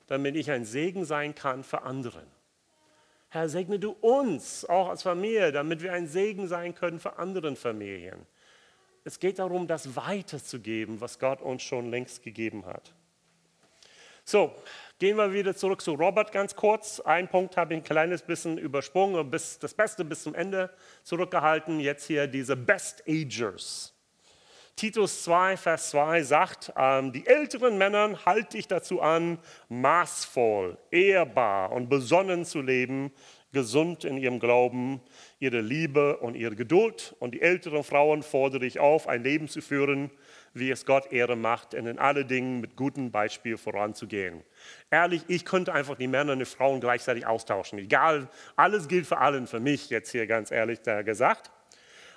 damit 0.06 0.34
ich 0.34 0.50
ein 0.50 0.64
Segen 0.64 1.04
sein 1.04 1.34
kann 1.34 1.62
für 1.62 1.82
andere. 1.82 2.22
Herr, 3.28 3.48
segne 3.48 3.78
du 3.78 3.90
uns 3.90 4.64
auch 4.64 4.88
als 4.88 5.02
Familie, 5.02 5.52
damit 5.52 5.82
wir 5.82 5.92
ein 5.92 6.06
Segen 6.06 6.48
sein 6.48 6.74
können 6.74 7.00
für 7.00 7.18
andere 7.18 7.54
Familien. 7.56 8.26
Es 9.04 9.18
geht 9.18 9.38
darum, 9.38 9.66
das 9.66 9.94
weiterzugeben, 9.94 11.00
was 11.00 11.18
Gott 11.18 11.40
uns 11.40 11.62
schon 11.62 11.90
längst 11.90 12.22
gegeben 12.22 12.66
hat. 12.66 12.92
So, 14.24 14.52
gehen 14.98 15.16
wir 15.16 15.32
wieder 15.32 15.54
zurück 15.54 15.80
zu 15.80 15.94
Robert 15.94 16.32
ganz 16.32 16.56
kurz. 16.56 16.98
Ein 16.98 17.28
Punkt 17.28 17.56
habe 17.56 17.74
ich 17.74 17.80
ein 17.80 17.84
kleines 17.84 18.22
bisschen 18.22 18.58
übersprungen, 18.58 19.30
bis, 19.30 19.60
das 19.60 19.72
Beste 19.72 20.04
bis 20.04 20.24
zum 20.24 20.34
Ende 20.34 20.70
zurückgehalten. 21.04 21.78
Jetzt 21.78 22.06
hier 22.06 22.26
diese 22.26 22.56
Best 22.56 23.04
Agers. 23.06 23.95
Titus 24.76 25.22
2, 25.24 25.56
Vers 25.56 25.88
2 25.88 26.22
sagt, 26.22 26.70
ähm, 26.76 27.10
die 27.10 27.26
älteren 27.26 27.78
Männer 27.78 28.26
halte 28.26 28.58
ich 28.58 28.68
dazu 28.68 29.00
an, 29.00 29.38
maßvoll, 29.70 30.76
ehrbar 30.90 31.72
und 31.72 31.88
besonnen 31.88 32.44
zu 32.44 32.60
leben, 32.60 33.10
gesund 33.52 34.04
in 34.04 34.18
ihrem 34.18 34.38
Glauben, 34.38 35.00
ihre 35.38 35.62
Liebe 35.62 36.18
und 36.18 36.34
ihre 36.34 36.56
Geduld. 36.56 37.16
Und 37.20 37.30
die 37.30 37.40
älteren 37.40 37.84
Frauen 37.84 38.22
fordere 38.22 38.66
ich 38.66 38.78
auf, 38.78 39.08
ein 39.08 39.22
Leben 39.22 39.48
zu 39.48 39.62
führen, 39.62 40.10
wie 40.52 40.70
es 40.70 40.84
Gott 40.84 41.10
Ehre 41.10 41.36
macht, 41.36 41.72
und 41.72 41.86
in 41.86 41.98
alle 41.98 42.26
Dingen 42.26 42.60
mit 42.60 42.76
gutem 42.76 43.10
Beispiel 43.10 43.56
voranzugehen. 43.56 44.42
Ehrlich, 44.90 45.22
ich 45.28 45.46
könnte 45.46 45.72
einfach 45.72 45.96
die 45.96 46.06
Männer 46.06 46.32
und 46.34 46.40
die 46.40 46.44
Frauen 46.44 46.80
gleichzeitig 46.80 47.26
austauschen. 47.26 47.78
Egal, 47.78 48.28
alles 48.56 48.88
gilt 48.88 49.06
für 49.06 49.16
allen, 49.16 49.46
für 49.46 49.60
mich 49.60 49.88
jetzt 49.88 50.10
hier 50.10 50.26
ganz 50.26 50.50
ehrlich 50.50 50.82
gesagt. 50.82 51.50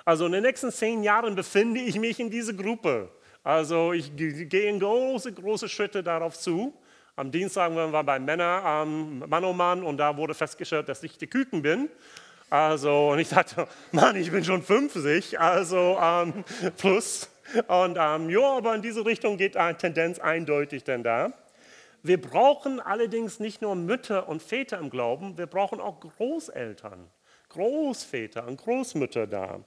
Also 0.10 0.26
in 0.26 0.32
den 0.32 0.42
nächsten 0.42 0.72
zehn 0.72 1.04
Jahren 1.04 1.36
befinde 1.36 1.82
ich 1.82 2.00
mich 2.00 2.20
in 2.20 2.32
dieser 2.32 2.54
Gruppe. 2.54 3.12
Also 3.44 3.94
ich 3.94 4.12
gehe 4.16 4.68
in 4.68 4.80
große, 4.80 5.32
große 5.32 5.70
Schritte 5.70 6.02
darauf 6.02 6.36
zu. 6.36 6.74
Am 7.16 7.30
Dienstag 7.30 7.76
waren 7.76 7.92
wir 7.92 8.04
bei 8.04 8.18
Männer, 8.18 8.64
ähm, 8.66 9.24
Mann 9.28 9.44
um 9.44 9.56
Mann, 9.56 9.84
und 9.84 9.98
da 9.98 10.18
wurde 10.18 10.34
festgestellt, 10.34 10.90
dass 10.90 11.04
ich 11.04 11.16
die 11.20 11.28
Küken 11.28 11.62
bin. 11.62 11.90
Also, 12.50 13.10
und 13.12 13.20
ich 13.20 13.30
dachte, 13.30 13.68
Mann, 13.92 14.16
ich 14.16 14.32
bin 14.32 14.44
schon 14.44 14.64
50, 14.64 15.40
also 15.40 16.00
ähm, 16.02 16.44
plus. 16.78 17.30
Und 17.68 18.00
ähm, 18.02 18.32
ja, 18.32 18.58
aber 18.58 18.74
in 18.74 18.82
diese 18.82 19.06
Richtung 19.06 19.38
geht 19.38 19.58
eine 19.58 19.78
Tendenz 19.78 20.18
eindeutig 20.18 20.86
denn 20.86 21.04
da. 21.04 21.34
Wir 22.02 22.20
brauchen 22.20 22.80
allerdings 22.80 23.40
nicht 23.40 23.62
nur 23.62 23.76
Mütter 23.76 24.28
und 24.28 24.42
Väter 24.42 24.80
im 24.80 24.90
Glauben, 24.90 25.38
wir 25.38 25.46
brauchen 25.46 25.80
auch 25.80 26.00
Großeltern, 26.00 27.12
Großväter 27.50 28.48
und 28.48 28.58
Großmütter 28.58 29.28
da. 29.28 29.60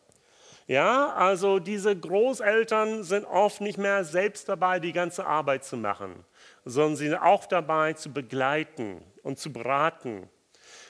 Ja, 0.67 1.13
also 1.15 1.59
diese 1.59 1.97
Großeltern 1.97 3.03
sind 3.03 3.25
oft 3.25 3.61
nicht 3.61 3.79
mehr 3.79 4.05
selbst 4.05 4.49
dabei, 4.49 4.79
die 4.79 4.93
ganze 4.93 5.27
Arbeit 5.27 5.65
zu 5.65 5.77
machen, 5.77 6.25
sondern 6.65 6.97
sie 6.97 7.09
sind 7.09 7.19
auch 7.19 7.47
dabei, 7.47 7.95
zu 7.95 8.13
begleiten 8.13 9.03
und 9.23 9.39
zu 9.39 9.53
beraten. 9.53 10.29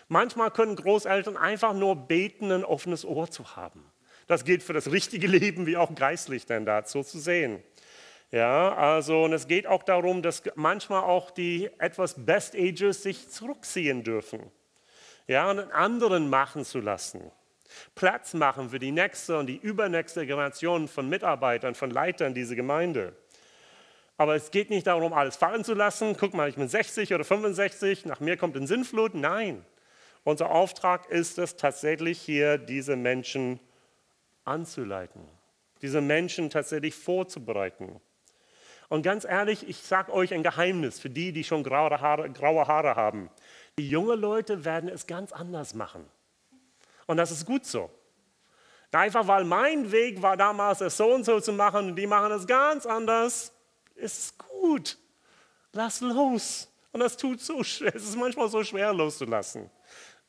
Manchmal 0.08 0.50
können 0.50 0.76
Großeltern 0.76 1.36
einfach 1.36 1.72
nur 1.72 1.96
beten, 1.96 2.52
ein 2.52 2.64
offenes 2.64 3.04
Ohr 3.04 3.30
zu 3.30 3.56
haben. 3.56 3.84
Das 4.26 4.44
gilt 4.44 4.62
für 4.62 4.74
das 4.74 4.90
richtige 4.90 5.26
Leben 5.26 5.66
wie 5.66 5.76
auch 5.76 5.94
geistlich 5.94 6.46
denn 6.46 6.66
dazu 6.66 7.02
zu 7.02 7.18
sehen. 7.18 7.62
Ja, 8.30 8.74
also 8.74 9.24
und 9.24 9.32
es 9.32 9.46
geht 9.46 9.66
auch 9.66 9.82
darum, 9.82 10.22
dass 10.22 10.42
manchmal 10.54 11.02
auch 11.02 11.30
die 11.30 11.70
etwas 11.78 12.24
Best 12.24 12.54
Ages 12.54 13.02
sich 13.02 13.30
zurückziehen 13.30 14.04
dürfen. 14.04 14.50
Ja, 15.26 15.50
und 15.50 15.60
anderen 15.72 16.30
machen 16.30 16.64
zu 16.64 16.80
lassen. 16.80 17.30
Platz 17.94 18.34
machen 18.34 18.70
für 18.70 18.78
die 18.78 18.92
nächste 18.92 19.38
und 19.38 19.46
die 19.46 19.56
übernächste 19.56 20.26
Generation 20.26 20.88
von 20.88 21.08
Mitarbeitern, 21.08 21.74
von 21.74 21.90
Leitern 21.90 22.34
dieser 22.34 22.54
Gemeinde. 22.54 23.14
Aber 24.16 24.34
es 24.34 24.50
geht 24.50 24.70
nicht 24.70 24.86
darum, 24.86 25.12
alles 25.12 25.36
fallen 25.36 25.64
zu 25.64 25.74
lassen. 25.74 26.16
Guck 26.16 26.34
mal, 26.34 26.48
ich 26.48 26.56
bin 26.56 26.68
60 26.68 27.14
oder 27.14 27.24
65, 27.24 28.04
nach 28.06 28.20
mir 28.20 28.36
kommt 28.36 28.56
ein 28.56 28.66
Sinnflut. 28.66 29.14
Nein, 29.14 29.64
unser 30.24 30.50
Auftrag 30.50 31.10
ist 31.10 31.38
es 31.38 31.56
tatsächlich 31.56 32.20
hier, 32.20 32.58
diese 32.58 32.94
Menschen 32.94 33.58
anzuleiten, 34.44 35.22
diese 35.80 36.00
Menschen 36.00 36.50
tatsächlich 36.50 36.94
vorzubereiten. 36.94 38.00
Und 38.88 39.02
ganz 39.02 39.24
ehrlich, 39.24 39.68
ich 39.68 39.78
sage 39.78 40.12
euch 40.12 40.34
ein 40.34 40.42
Geheimnis 40.42 41.00
für 41.00 41.08
die, 41.08 41.32
die 41.32 41.44
schon 41.44 41.64
graue 41.64 42.00
Haare, 42.00 42.28
graue 42.30 42.66
Haare 42.66 42.94
haben. 42.94 43.30
Die 43.78 43.88
jungen 43.88 44.20
Leute 44.20 44.66
werden 44.66 44.90
es 44.90 45.06
ganz 45.06 45.32
anders 45.32 45.74
machen. 45.74 46.04
Und 47.06 47.16
das 47.16 47.30
ist 47.30 47.44
gut 47.44 47.64
so. 47.64 47.90
Einfach 48.92 49.26
weil 49.26 49.44
mein 49.44 49.90
Weg 49.90 50.20
war 50.20 50.36
damals, 50.36 50.82
es 50.82 50.96
so 50.96 51.14
und 51.14 51.24
so 51.24 51.40
zu 51.40 51.52
machen 51.52 51.88
und 51.88 51.96
die 51.96 52.06
machen 52.06 52.30
es 52.32 52.46
ganz 52.46 52.84
anders, 52.84 53.52
ist 53.94 54.36
gut. 54.38 54.98
Lass 55.72 56.00
los. 56.02 56.68
Und 56.92 57.00
das 57.00 57.16
tut 57.16 57.40
so, 57.40 57.60
es 57.60 57.80
ist 57.80 58.16
manchmal 58.16 58.48
so 58.50 58.62
schwer 58.62 58.92
loszulassen. 58.92 59.70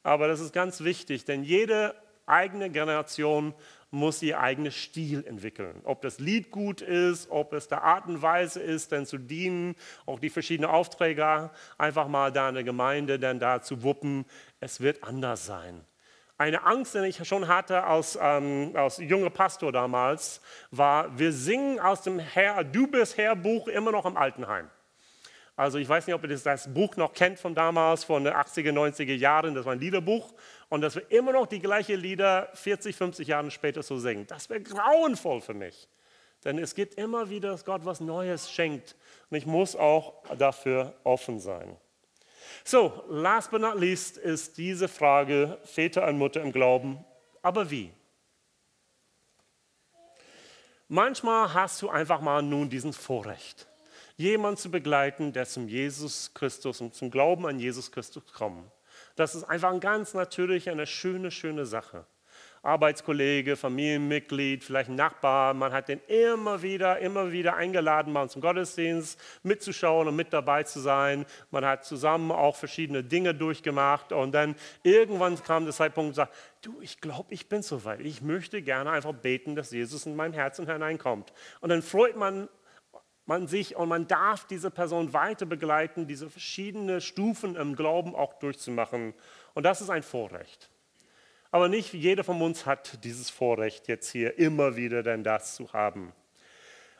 Aber 0.02 0.28
das 0.30 0.40
ist 0.40 0.54
ganz 0.54 0.82
wichtig, 0.82 1.26
denn 1.26 1.44
jede 1.44 1.94
eigene 2.26 2.70
Generation 2.70 3.54
muss 3.92 4.22
ihr 4.24 4.40
eigenes 4.40 4.76
Stil 4.76 5.24
entwickeln. 5.28 5.82
Ob 5.84 6.02
das 6.02 6.20
Lied 6.20 6.50
gut 6.50 6.82
ist, 6.82 7.30
ob 7.30 7.54
es 7.54 7.68
der 7.68 7.84
Art 7.84 8.08
und 8.08 8.22
Weise 8.22 8.60
ist, 8.60 8.92
denn 8.92 9.06
zu 9.06 9.18
dienen, 9.18 9.76
auch 10.06 10.20
die 10.20 10.30
verschiedenen 10.30 10.72
Aufträge 10.72 11.52
einfach 11.78 12.08
mal 12.08 12.32
da 12.32 12.50
in 12.50 12.56
der 12.56 12.64
Gemeinde 12.64 13.20
dann 13.20 13.40
da 13.40 13.62
zu 13.62 13.84
wuppen, 13.84 14.26
es 14.60 14.82
wird 14.82 15.04
anders 15.04 15.46
sein. 15.46 15.86
Eine 16.38 16.64
Angst, 16.66 16.96
die 16.96 17.00
ich 17.00 17.28
schon 17.28 17.48
hatte 17.48 17.84
als, 17.84 18.18
ähm, 18.20 18.72
als 18.74 18.98
junger 18.98 19.30
Pastor 19.30 19.72
damals, 19.72 20.42
war, 20.72 21.18
wir 21.18 21.32
singen 21.32 21.80
aus 21.80 22.02
dem 22.02 22.20
Herr, 22.20 22.64
Du 22.64 22.88
bist 22.88 23.18
Herr 23.18 23.36
Buch 23.36 23.68
immer 23.68 23.92
noch 23.92 24.06
im 24.06 24.18
Altenheim. 24.18 24.70
Also 25.56 25.78
ich 25.78 25.88
weiß 25.88 26.08
nicht, 26.08 26.16
ob 26.16 26.24
ihr 26.24 26.36
das, 26.36 26.74
Buch 26.74 26.96
noch 26.96 27.14
kennt 27.14 27.40
von 27.40 27.54
damals, 27.54 28.04
von 28.04 28.24
den 28.24 28.34
80er, 28.34 28.72
90er 28.72 29.14
Jahren. 29.14 29.54
Das 29.54 29.66
war 29.66 29.74
ein 29.74 29.80
Liederbuch. 29.80 30.34
Und 30.70 30.82
dass 30.82 30.96
wir 30.96 31.10
immer 31.12 31.32
noch 31.32 31.46
die 31.46 31.60
gleichen 31.60 32.00
Lieder 32.00 32.50
40, 32.56 32.96
50 32.96 33.28
Jahre 33.28 33.52
später 33.52 33.84
so 33.84 34.00
singen. 34.00 34.26
Das 34.26 34.50
wäre 34.50 34.62
grauenvoll 34.62 35.42
für 35.42 35.54
mich. 35.54 35.88
Denn 36.44 36.58
es 36.58 36.74
gibt 36.74 36.96
immer 36.96 37.30
wieder, 37.30 37.50
dass 37.50 37.64
Gott 37.64 37.86
was 37.86 38.00
Neues 38.00 38.52
schenkt. 38.52 38.96
Und 39.30 39.38
ich 39.38 39.46
muss 39.46 39.76
auch 39.76 40.24
dafür 40.38 40.96
offen 41.04 41.40
sein. 41.40 41.78
So, 42.64 43.04
last 43.10 43.52
but 43.52 43.62
not 43.62 43.80
least 43.80 44.18
ist 44.18 44.58
diese 44.58 44.88
Frage 44.88 45.58
Väter 45.64 46.08
und 46.08 46.18
Mutter 46.18 46.42
im 46.42 46.52
Glauben. 46.52 47.04
Aber 47.42 47.70
wie? 47.70 47.92
Manchmal 50.88 51.54
hast 51.54 51.82
du 51.82 51.90
einfach 51.90 52.22
mal 52.22 52.42
nun 52.42 52.70
diesen 52.70 52.94
Vorrecht 52.94 53.68
jemanden 54.16 54.58
zu 54.58 54.70
begleiten, 54.70 55.34
der 55.34 55.46
zum 55.46 55.68
Jesus 55.68 56.32
Christus 56.34 56.82
und 56.82 56.94
zum 56.94 57.10
Glauben 57.10 57.46
an 57.48 57.60
Jesus 57.60 57.92
Christus 57.92 58.24
kommt. 58.32 58.70
Das 59.16 59.36
ist 59.36 59.44
einfach 59.44 59.72
ein 59.72 59.80
ganz 59.80 60.14
natürlich 60.14 60.70
eine 60.70 60.86
schöne, 60.86 61.32
schöne 61.32 61.66
Sache. 61.66 62.06
Arbeitskollege, 62.64 63.58
Familienmitglied, 63.58 64.64
vielleicht 64.64 64.90
ein 64.90 64.96
Nachbar, 64.96 65.54
man 65.54 65.74
hat 65.74 65.90
den 65.90 66.00
immer 66.08 66.62
wieder, 66.62 66.98
immer 67.00 67.34
wieder 67.34 67.58
eingeladen, 67.58 68.14
mal 68.14 68.30
zum 68.30 68.42
Gottesdienst 68.42 69.20
mitzuschauen 69.44 70.08
und 70.08 70.16
mit 70.16 70.32
dabei 70.32 70.64
zu 70.64 70.80
sein. 70.80 71.26
Man 71.52 71.66
hat 71.66 71.84
zusammen 71.84 72.32
auch 72.32 72.56
verschiedene 72.56 73.04
Dinge 73.04 73.36
durchgemacht 73.36 74.14
und 74.14 74.32
dann 74.32 74.56
irgendwann 74.82 75.36
kam 75.44 75.66
der 75.66 75.74
Zeitpunkt 75.74 76.10
und 76.10 76.16
sagt, 76.16 76.34
du, 76.62 76.80
ich 76.80 77.02
glaube, 77.02 77.34
ich 77.34 77.50
bin 77.50 77.62
soweit. 77.62 78.00
Ich 78.00 78.22
möchte 78.22 78.62
gerne 78.62 78.92
einfach 78.92 79.14
beten, 79.14 79.58
dass 79.58 79.72
Jesus 79.72 80.06
in 80.06 80.16
mein 80.16 80.32
Herzen 80.32 80.66
hineinkommt. 80.66 81.34
Und 81.60 81.70
dann 81.70 81.82
freut 81.82 82.16
man 82.16 82.48
man 83.26 83.48
sich 83.48 83.78
und 83.78 83.88
man 83.88 84.08
darf 84.08 84.46
diese 84.48 84.70
Person 84.70 85.14
weiter 85.14 85.46
begleiten, 85.46 86.08
diese 86.08 86.30
verschiedenen 86.30 87.00
Stufen 87.00 87.56
im 87.56 87.76
Glauben 87.76 88.16
auch 88.16 88.34
durchzumachen. 88.34 89.14
Und 89.54 89.64
das 89.64 89.80
ist 89.80 89.90
ein 89.90 90.04
Vorrecht. 90.04 90.70
Aber 91.54 91.70
nicht 91.70 91.94
jeder 91.94 92.24
von 92.24 92.42
uns 92.42 92.66
hat 92.66 93.04
dieses 93.04 93.30
Vorrecht, 93.30 93.88
jetzt 93.88 94.10
hier 94.10 94.40
immer 94.40 94.76
wieder 94.76 95.04
denn 95.04 95.24
das 95.24 95.54
zu 95.54 95.72
haben. 95.72 96.12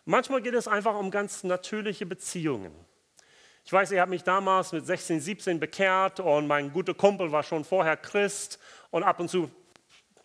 Manchmal 0.06 0.44
geht 0.44 0.54
es 0.54 0.68
einfach 0.68 0.94
um 0.94 1.10
ganz 1.10 1.44
natürliche 1.44 2.06
Beziehungen. 2.06 2.72
Ich 3.66 3.74
weiß, 3.74 3.90
ich 3.90 3.98
habe 3.98 4.12
mich 4.12 4.22
damals 4.22 4.72
mit 4.72 4.86
16, 4.86 5.22
17 5.22 5.60
bekehrt 5.60 6.20
und 6.20 6.46
mein 6.46 6.72
guter 6.72 6.94
Kumpel 6.94 7.32
war 7.32 7.42
schon 7.42 7.64
vorher 7.64 7.98
Christ 7.98 8.60
und 8.92 9.02
ab 9.02 9.20
und 9.20 9.28
zu 9.28 9.50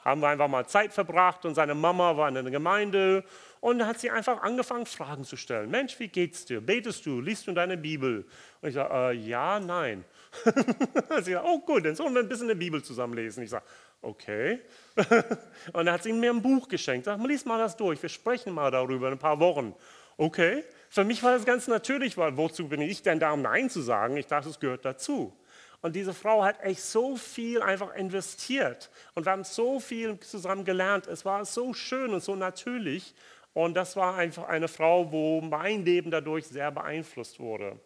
haben 0.04 0.20
wir 0.20 0.28
einfach 0.28 0.48
mal 0.48 0.66
Zeit 0.66 0.92
verbracht 0.92 1.46
und 1.46 1.54
seine 1.54 1.74
Mama 1.74 2.16
war 2.16 2.28
in 2.28 2.34
der 2.34 2.44
Gemeinde 2.44 3.24
und 3.60 3.84
hat 3.84 3.98
sie 3.98 4.10
einfach 4.10 4.42
angefangen, 4.42 4.86
Fragen 4.86 5.24
zu 5.24 5.36
stellen. 5.36 5.70
Mensch, 5.70 5.98
wie 5.98 6.08
geht's 6.08 6.44
dir? 6.44 6.60
Betest 6.60 7.04
du? 7.06 7.20
Liest 7.20 7.46
du 7.46 7.52
deine 7.52 7.76
Bibel? 7.76 8.24
Und 8.60 8.68
ich 8.68 8.74
sage, 8.74 8.94
äh, 8.94 9.12
ja, 9.12 9.58
nein. 9.58 10.04
sie 11.22 11.32
sagt, 11.32 11.46
oh 11.46 11.58
gut, 11.60 11.84
dann 11.84 11.94
sollen 11.94 12.14
wir 12.14 12.20
ein 12.20 12.28
bisschen 12.28 12.46
eine 12.46 12.56
Bibel 12.56 12.82
zusammenlesen. 12.82 13.42
Ich 13.42 13.50
sage, 13.50 13.64
okay. 14.02 14.60
und 14.96 15.86
dann 15.86 15.92
hat 15.92 16.02
sie 16.02 16.12
mir 16.12 16.30
ein 16.30 16.42
Buch 16.42 16.68
geschenkt. 16.68 17.06
Sag, 17.06 17.22
lies 17.24 17.44
mal 17.44 17.58
das 17.58 17.76
durch, 17.76 18.02
wir 18.02 18.08
sprechen 18.08 18.52
mal 18.52 18.70
darüber 18.70 19.08
in 19.08 19.14
ein 19.14 19.18
paar 19.18 19.40
Wochen. 19.40 19.74
Okay. 20.16 20.64
Für 20.90 21.04
mich 21.04 21.22
war 21.22 21.32
das 21.32 21.44
ganz 21.44 21.68
natürlich, 21.68 22.16
weil 22.16 22.36
wozu 22.36 22.68
bin 22.68 22.80
ich 22.80 23.02
denn 23.02 23.20
da, 23.20 23.32
um 23.32 23.42
Nein 23.42 23.70
zu 23.70 23.82
sagen? 23.82 24.16
Ich 24.16 24.26
dachte, 24.26 24.48
es 24.48 24.58
gehört 24.58 24.84
dazu. 24.84 25.32
Und 25.80 25.94
diese 25.94 26.12
Frau 26.12 26.42
hat 26.42 26.60
echt 26.62 26.82
so 26.82 27.16
viel 27.16 27.62
einfach 27.62 27.94
investiert. 27.94 28.90
Und 29.14 29.26
wir 29.26 29.32
haben 29.32 29.44
so 29.44 29.78
viel 29.78 30.18
zusammen 30.20 30.64
gelernt. 30.64 31.06
Es 31.06 31.24
war 31.24 31.44
so 31.44 31.72
schön 31.72 32.12
und 32.12 32.22
so 32.22 32.34
natürlich. 32.34 33.14
Und 33.52 33.74
das 33.74 33.96
war 33.96 34.16
einfach 34.16 34.48
eine 34.48 34.68
Frau, 34.68 35.12
wo 35.12 35.40
mein 35.40 35.84
Leben 35.84 36.10
dadurch 36.10 36.46
sehr 36.46 36.70
beeinflusst 36.70 37.38
wurde. 37.38 37.78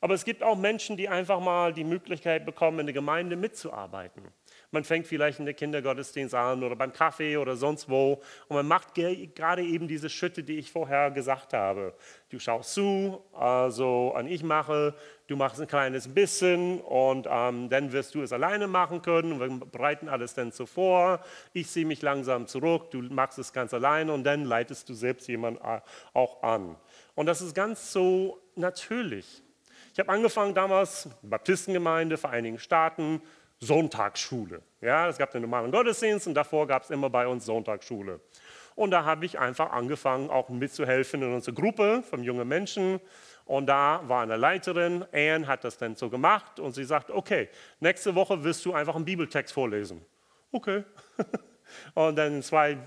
Aber 0.00 0.14
es 0.14 0.24
gibt 0.24 0.42
auch 0.42 0.56
Menschen, 0.56 0.96
die 0.96 1.08
einfach 1.08 1.40
mal 1.40 1.72
die 1.72 1.84
Möglichkeit 1.84 2.46
bekommen, 2.46 2.80
in 2.80 2.86
der 2.86 2.94
Gemeinde 2.94 3.36
mitzuarbeiten. 3.36 4.22
Man 4.70 4.84
fängt 4.84 5.06
vielleicht 5.06 5.38
in 5.38 5.46
der 5.46 5.54
Kindergottesdienst 5.54 6.34
an 6.34 6.62
oder 6.62 6.76
beim 6.76 6.92
Kaffee 6.92 7.38
oder 7.38 7.56
sonst 7.56 7.88
wo 7.88 8.20
und 8.48 8.56
man 8.56 8.68
macht 8.68 8.94
gerade 8.94 9.62
eben 9.62 9.88
diese 9.88 10.10
Schritte, 10.10 10.42
die 10.42 10.58
ich 10.58 10.70
vorher 10.70 11.10
gesagt 11.10 11.54
habe. 11.54 11.94
Du 12.28 12.38
schaust 12.38 12.74
zu, 12.74 13.22
also 13.32 14.14
und 14.14 14.26
ich 14.26 14.42
mache, 14.42 14.94
du 15.26 15.36
machst 15.36 15.58
ein 15.60 15.66
kleines 15.66 16.12
bisschen 16.12 16.80
und 16.82 17.26
ähm, 17.30 17.70
dann 17.70 17.92
wirst 17.92 18.14
du 18.14 18.20
es 18.20 18.30
alleine 18.32 18.66
machen 18.66 19.00
können. 19.00 19.40
Wir 19.40 19.48
bereiten 19.48 20.08
alles 20.10 20.34
dann 20.34 20.52
so 20.52 20.66
vor. 20.66 21.20
Ich 21.54 21.68
ziehe 21.68 21.86
mich 21.86 22.02
langsam 22.02 22.46
zurück, 22.46 22.90
du 22.90 23.00
machst 23.00 23.38
es 23.38 23.54
ganz 23.54 23.72
alleine 23.72 24.12
und 24.12 24.24
dann 24.24 24.44
leitest 24.44 24.88
du 24.90 24.94
selbst 24.94 25.28
jemanden 25.28 25.64
äh, 25.64 25.80
auch 26.12 26.42
an. 26.42 26.76
Und 27.14 27.24
das 27.24 27.40
ist 27.40 27.54
ganz 27.54 27.90
so 27.90 28.38
natürlich. 28.54 29.42
Ich 29.94 29.98
habe 29.98 30.12
angefangen 30.12 30.54
damals, 30.54 31.08
Baptistengemeinde, 31.22 32.18
Vereinigten 32.18 32.60
Staaten, 32.60 33.20
Sonntagsschule. 33.60 34.62
Ja, 34.80 35.08
es 35.08 35.18
gab 35.18 35.30
den 35.32 35.42
normalen 35.42 35.70
Gottesdienst 35.70 36.26
und 36.26 36.34
davor 36.34 36.66
gab 36.66 36.84
es 36.84 36.90
immer 36.90 37.10
bei 37.10 37.26
uns 37.26 37.44
Sonntagsschule. 37.44 38.20
Und 38.74 38.92
da 38.92 39.04
habe 39.04 39.26
ich 39.26 39.38
einfach 39.38 39.72
angefangen, 39.72 40.30
auch 40.30 40.48
mitzuhelfen 40.48 41.22
in 41.22 41.34
unserer 41.34 41.54
Gruppe 41.54 42.02
von 42.08 42.22
jungen 42.22 42.46
Menschen. 42.46 43.00
Und 43.44 43.66
da 43.66 44.02
war 44.06 44.22
eine 44.22 44.36
Leiterin, 44.36 45.04
Anne 45.10 45.46
hat 45.46 45.64
das 45.64 45.78
dann 45.78 45.96
so 45.96 46.08
gemacht 46.08 46.60
und 46.60 46.72
sie 46.72 46.84
sagt, 46.84 47.10
okay, 47.10 47.48
nächste 47.80 48.14
Woche 48.14 48.44
wirst 48.44 48.64
du 48.64 48.74
einfach 48.74 48.94
einen 48.94 49.04
Bibeltext 49.04 49.52
vorlesen. 49.52 50.04
Okay. 50.52 50.84
Und 51.94 52.16
dann 52.16 52.42
zwei 52.42 52.78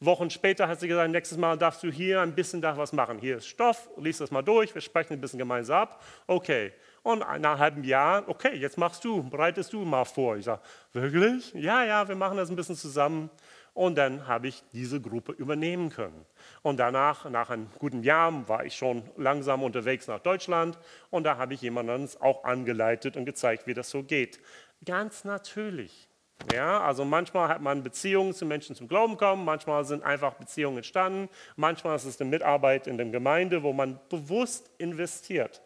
Wochen 0.00 0.30
später 0.30 0.68
hat 0.68 0.80
sie 0.80 0.88
gesagt, 0.88 1.10
nächstes 1.10 1.38
Mal 1.38 1.56
darfst 1.56 1.82
du 1.82 1.90
hier 1.90 2.20
ein 2.20 2.34
bisschen 2.34 2.60
da 2.60 2.76
was 2.76 2.92
machen. 2.92 3.18
Hier 3.18 3.38
ist 3.38 3.46
Stoff, 3.46 3.88
lies 3.96 4.18
das 4.18 4.30
mal 4.30 4.42
durch, 4.42 4.74
wir 4.74 4.82
sprechen 4.82 5.14
ein 5.14 5.20
bisschen 5.20 5.38
gemeinsam 5.38 5.82
ab. 5.82 6.02
Okay. 6.26 6.72
Und 7.06 7.20
nach 7.20 7.28
einem 7.28 7.58
halben 7.60 7.84
Jahr, 7.84 8.24
okay, 8.26 8.56
jetzt 8.56 8.78
machst 8.78 9.04
du, 9.04 9.22
bereitest 9.22 9.72
du 9.72 9.84
mal 9.84 10.04
vor. 10.04 10.38
Ich 10.38 10.46
sage, 10.46 10.60
wirklich? 10.92 11.52
Ja, 11.54 11.84
ja, 11.84 12.08
wir 12.08 12.16
machen 12.16 12.36
das 12.36 12.50
ein 12.50 12.56
bisschen 12.56 12.74
zusammen. 12.74 13.30
Und 13.74 13.96
dann 13.96 14.26
habe 14.26 14.48
ich 14.48 14.64
diese 14.72 15.00
Gruppe 15.00 15.30
übernehmen 15.30 15.90
können. 15.90 16.26
Und 16.62 16.78
danach, 16.78 17.30
nach 17.30 17.50
einem 17.50 17.68
guten 17.78 18.02
Jahr, 18.02 18.48
war 18.48 18.64
ich 18.64 18.74
schon 18.74 19.04
langsam 19.16 19.62
unterwegs 19.62 20.08
nach 20.08 20.18
Deutschland. 20.18 20.80
Und 21.10 21.22
da 21.22 21.36
habe 21.36 21.54
ich 21.54 21.62
jemanden 21.62 22.08
auch 22.18 22.42
angeleitet 22.42 23.16
und 23.16 23.24
gezeigt, 23.24 23.68
wie 23.68 23.74
das 23.74 23.88
so 23.88 24.02
geht. 24.02 24.40
Ganz 24.84 25.22
natürlich. 25.22 26.08
Ja, 26.52 26.80
also 26.80 27.04
manchmal 27.04 27.48
hat 27.48 27.62
man 27.62 27.84
Beziehungen 27.84 28.34
zu 28.34 28.46
Menschen 28.46 28.74
zum 28.74 28.88
Glauben 28.88 29.16
kommen, 29.16 29.44
manchmal 29.44 29.84
sind 29.84 30.02
einfach 30.02 30.34
Beziehungen 30.34 30.78
entstanden, 30.78 31.30
manchmal 31.54 31.96
ist 31.96 32.04
es 32.04 32.20
eine 32.20 32.28
Mitarbeit 32.28 32.88
in 32.88 32.98
der 32.98 33.06
Gemeinde, 33.06 33.62
wo 33.62 33.72
man 33.72 34.00
bewusst 34.10 34.70
investiert. 34.76 35.62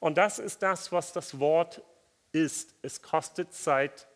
Und 0.00 0.18
das 0.18 0.38
ist 0.38 0.62
das, 0.62 0.92
was 0.92 1.12
das 1.12 1.38
Wort 1.38 1.82
ist. 2.32 2.74
Es 2.82 3.00
kostet 3.02 3.52
Zeit, 3.52 4.06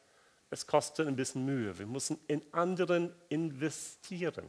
es 0.51 0.67
kostet 0.67 1.07
ein 1.07 1.17
bisschen 1.17 1.45
Mühe. 1.45 1.79
Wir 1.79 1.87
müssen 1.87 2.19
in 2.27 2.43
anderen 2.53 3.15
investieren. 3.29 4.45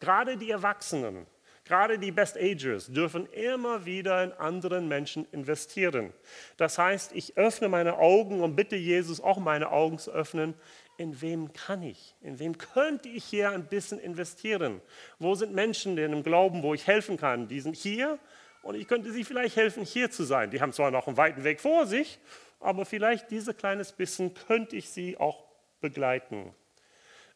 Gerade 0.00 0.36
die 0.36 0.50
Erwachsenen, 0.50 1.26
gerade 1.64 1.98
die 1.98 2.12
Best 2.12 2.36
Agers 2.36 2.86
dürfen 2.86 3.26
immer 3.32 3.84
wieder 3.84 4.22
in 4.22 4.32
anderen 4.32 4.86
Menschen 4.86 5.26
investieren. 5.32 6.12
Das 6.56 6.78
heißt, 6.78 7.12
ich 7.12 7.36
öffne 7.36 7.68
meine 7.68 7.98
Augen 7.98 8.42
und 8.42 8.54
bitte 8.54 8.76
Jesus 8.76 9.20
auch 9.20 9.38
meine 9.38 9.72
Augen 9.72 9.98
zu 9.98 10.12
öffnen. 10.12 10.54
In 10.96 11.20
wem 11.20 11.52
kann 11.52 11.82
ich? 11.82 12.14
In 12.20 12.38
wem 12.38 12.56
könnte 12.56 13.08
ich 13.08 13.24
hier 13.24 13.50
ein 13.50 13.66
bisschen 13.66 13.98
investieren? 13.98 14.80
Wo 15.18 15.34
sind 15.34 15.52
Menschen, 15.52 15.96
denen 15.96 16.14
im 16.14 16.22
Glauben, 16.22 16.62
wo 16.62 16.72
ich 16.74 16.86
helfen 16.86 17.16
kann? 17.16 17.48
Die 17.48 17.60
sind 17.60 17.74
hier 17.74 18.20
und 18.64 18.74
ich 18.74 18.88
könnte 18.88 19.12
sie 19.12 19.24
vielleicht 19.24 19.56
helfen, 19.56 19.84
hier 19.84 20.10
zu 20.10 20.24
sein. 20.24 20.50
Die 20.50 20.60
haben 20.60 20.72
zwar 20.72 20.90
noch 20.90 21.06
einen 21.06 21.16
weiten 21.16 21.44
Weg 21.44 21.60
vor 21.60 21.86
sich, 21.86 22.18
aber 22.60 22.84
vielleicht 22.84 23.30
dieses 23.30 23.56
kleines 23.56 23.92
bisschen 23.92 24.32
könnte 24.34 24.76
ich 24.76 24.88
sie 24.88 25.18
auch 25.18 25.44
begleiten. 25.80 26.54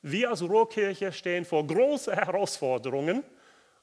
Wir 0.01 0.31
als 0.31 0.43
Ruhrkirche 0.43 1.12
stehen 1.12 1.45
vor 1.45 1.67
großen 1.67 2.14
Herausforderungen, 2.14 3.23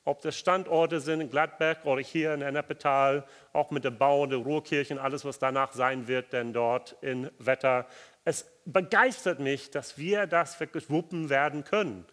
ob 0.05 0.21
das 0.21 0.37
Standorte 0.37 0.99
sind 0.99 1.21
in 1.21 1.29
Gladbeck 1.29 1.79
oder 1.83 2.01
hier 2.01 2.33
in 2.33 2.41
Ennepetal, 2.41 3.25
auch 3.53 3.69
mit 3.71 3.83
dem 3.83 3.97
Bau 3.97 4.25
der 4.25 4.39
Ruhrkirchen, 4.39 4.97
alles, 4.97 5.25
was 5.25 5.39
danach 5.39 5.73
sein 5.73 6.07
wird, 6.07 6.33
denn 6.33 6.53
dort 6.53 6.95
in 7.01 7.29
Wetter. 7.37 7.87
Es 8.23 8.49
begeistert 8.65 9.39
mich, 9.39 9.71
dass 9.71 9.97
wir 9.97 10.25
das 10.25 10.59
wirklich 10.59 10.89
wuppen 10.89 11.29
werden 11.29 11.63
können. 11.63 12.05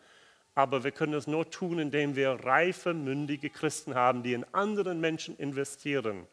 Aber 0.55 0.85
wir 0.85 0.91
können 0.91 1.15
es 1.15 1.27
nur 1.27 1.51
tun, 1.51 1.79
indem 1.79 2.15
wir 2.15 2.31
reife, 2.31 2.93
mündige 2.93 3.49
Christen 3.49 3.95
haben, 3.95 4.23
die 4.23 4.35
in 4.35 4.45
anderen 4.53 5.01
Menschen 5.01 5.37
investieren. 5.39 6.27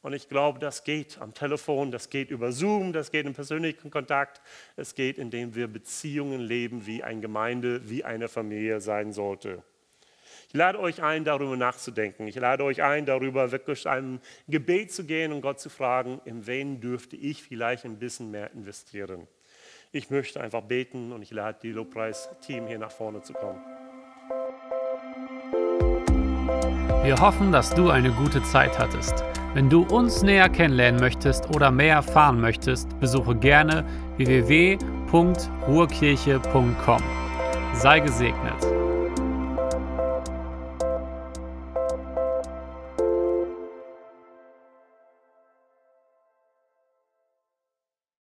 Und 0.00 0.12
ich 0.12 0.28
glaube, 0.28 0.60
das 0.60 0.84
geht 0.84 1.18
am 1.18 1.34
Telefon, 1.34 1.90
das 1.90 2.08
geht 2.08 2.30
über 2.30 2.52
Zoom, 2.52 2.92
das 2.92 3.10
geht 3.10 3.26
im 3.26 3.34
persönlichen 3.34 3.90
Kontakt, 3.90 4.40
es 4.76 4.94
geht, 4.94 5.18
indem 5.18 5.56
wir 5.56 5.66
Beziehungen 5.66 6.40
leben, 6.40 6.86
wie 6.86 7.02
eine 7.02 7.20
Gemeinde, 7.20 7.88
wie 7.88 8.04
eine 8.04 8.28
Familie 8.28 8.80
sein 8.80 9.12
sollte. 9.12 9.62
Ich 10.48 10.54
lade 10.54 10.78
euch 10.78 11.02
ein, 11.02 11.24
darüber 11.24 11.56
nachzudenken. 11.56 12.26
Ich 12.26 12.36
lade 12.36 12.64
euch 12.64 12.82
ein, 12.82 13.04
darüber 13.04 13.50
wirklich 13.50 13.86
einem 13.86 14.20
Gebet 14.46 14.92
zu 14.92 15.04
gehen 15.04 15.32
und 15.32 15.42
Gott 15.42 15.60
zu 15.60 15.68
fragen, 15.68 16.22
in 16.24 16.46
wen 16.46 16.80
dürfte 16.80 17.16
ich 17.16 17.42
vielleicht 17.42 17.84
ein 17.84 17.98
bisschen 17.98 18.30
mehr 18.30 18.50
investieren. 18.52 19.26
Ich 19.90 20.10
möchte 20.10 20.38
einfach 20.40 20.60
beten 20.60 21.12
und 21.12 21.22
ich 21.22 21.30
lade 21.30 21.56
die 21.62 21.72
Lobpreis-Team 21.72 22.66
hier 22.66 22.78
nach 22.78 22.90
vorne 22.90 23.22
zu 23.22 23.32
kommen. 23.32 23.58
Wir 27.02 27.16
hoffen, 27.18 27.52
dass 27.52 27.74
du 27.74 27.88
eine 27.88 28.10
gute 28.10 28.42
Zeit 28.42 28.78
hattest. 28.78 29.24
Wenn 29.54 29.70
du 29.70 29.84
uns 29.84 30.22
näher 30.22 30.50
kennenlernen 30.50 31.00
möchtest 31.00 31.48
oder 31.54 31.70
mehr 31.70 31.94
erfahren 31.94 32.38
möchtest, 32.38 33.00
besuche 33.00 33.34
gerne 33.34 33.82
www.ruhrkirche.com. 34.18 37.02
Sei 37.72 38.00
gesegnet. 38.00 38.77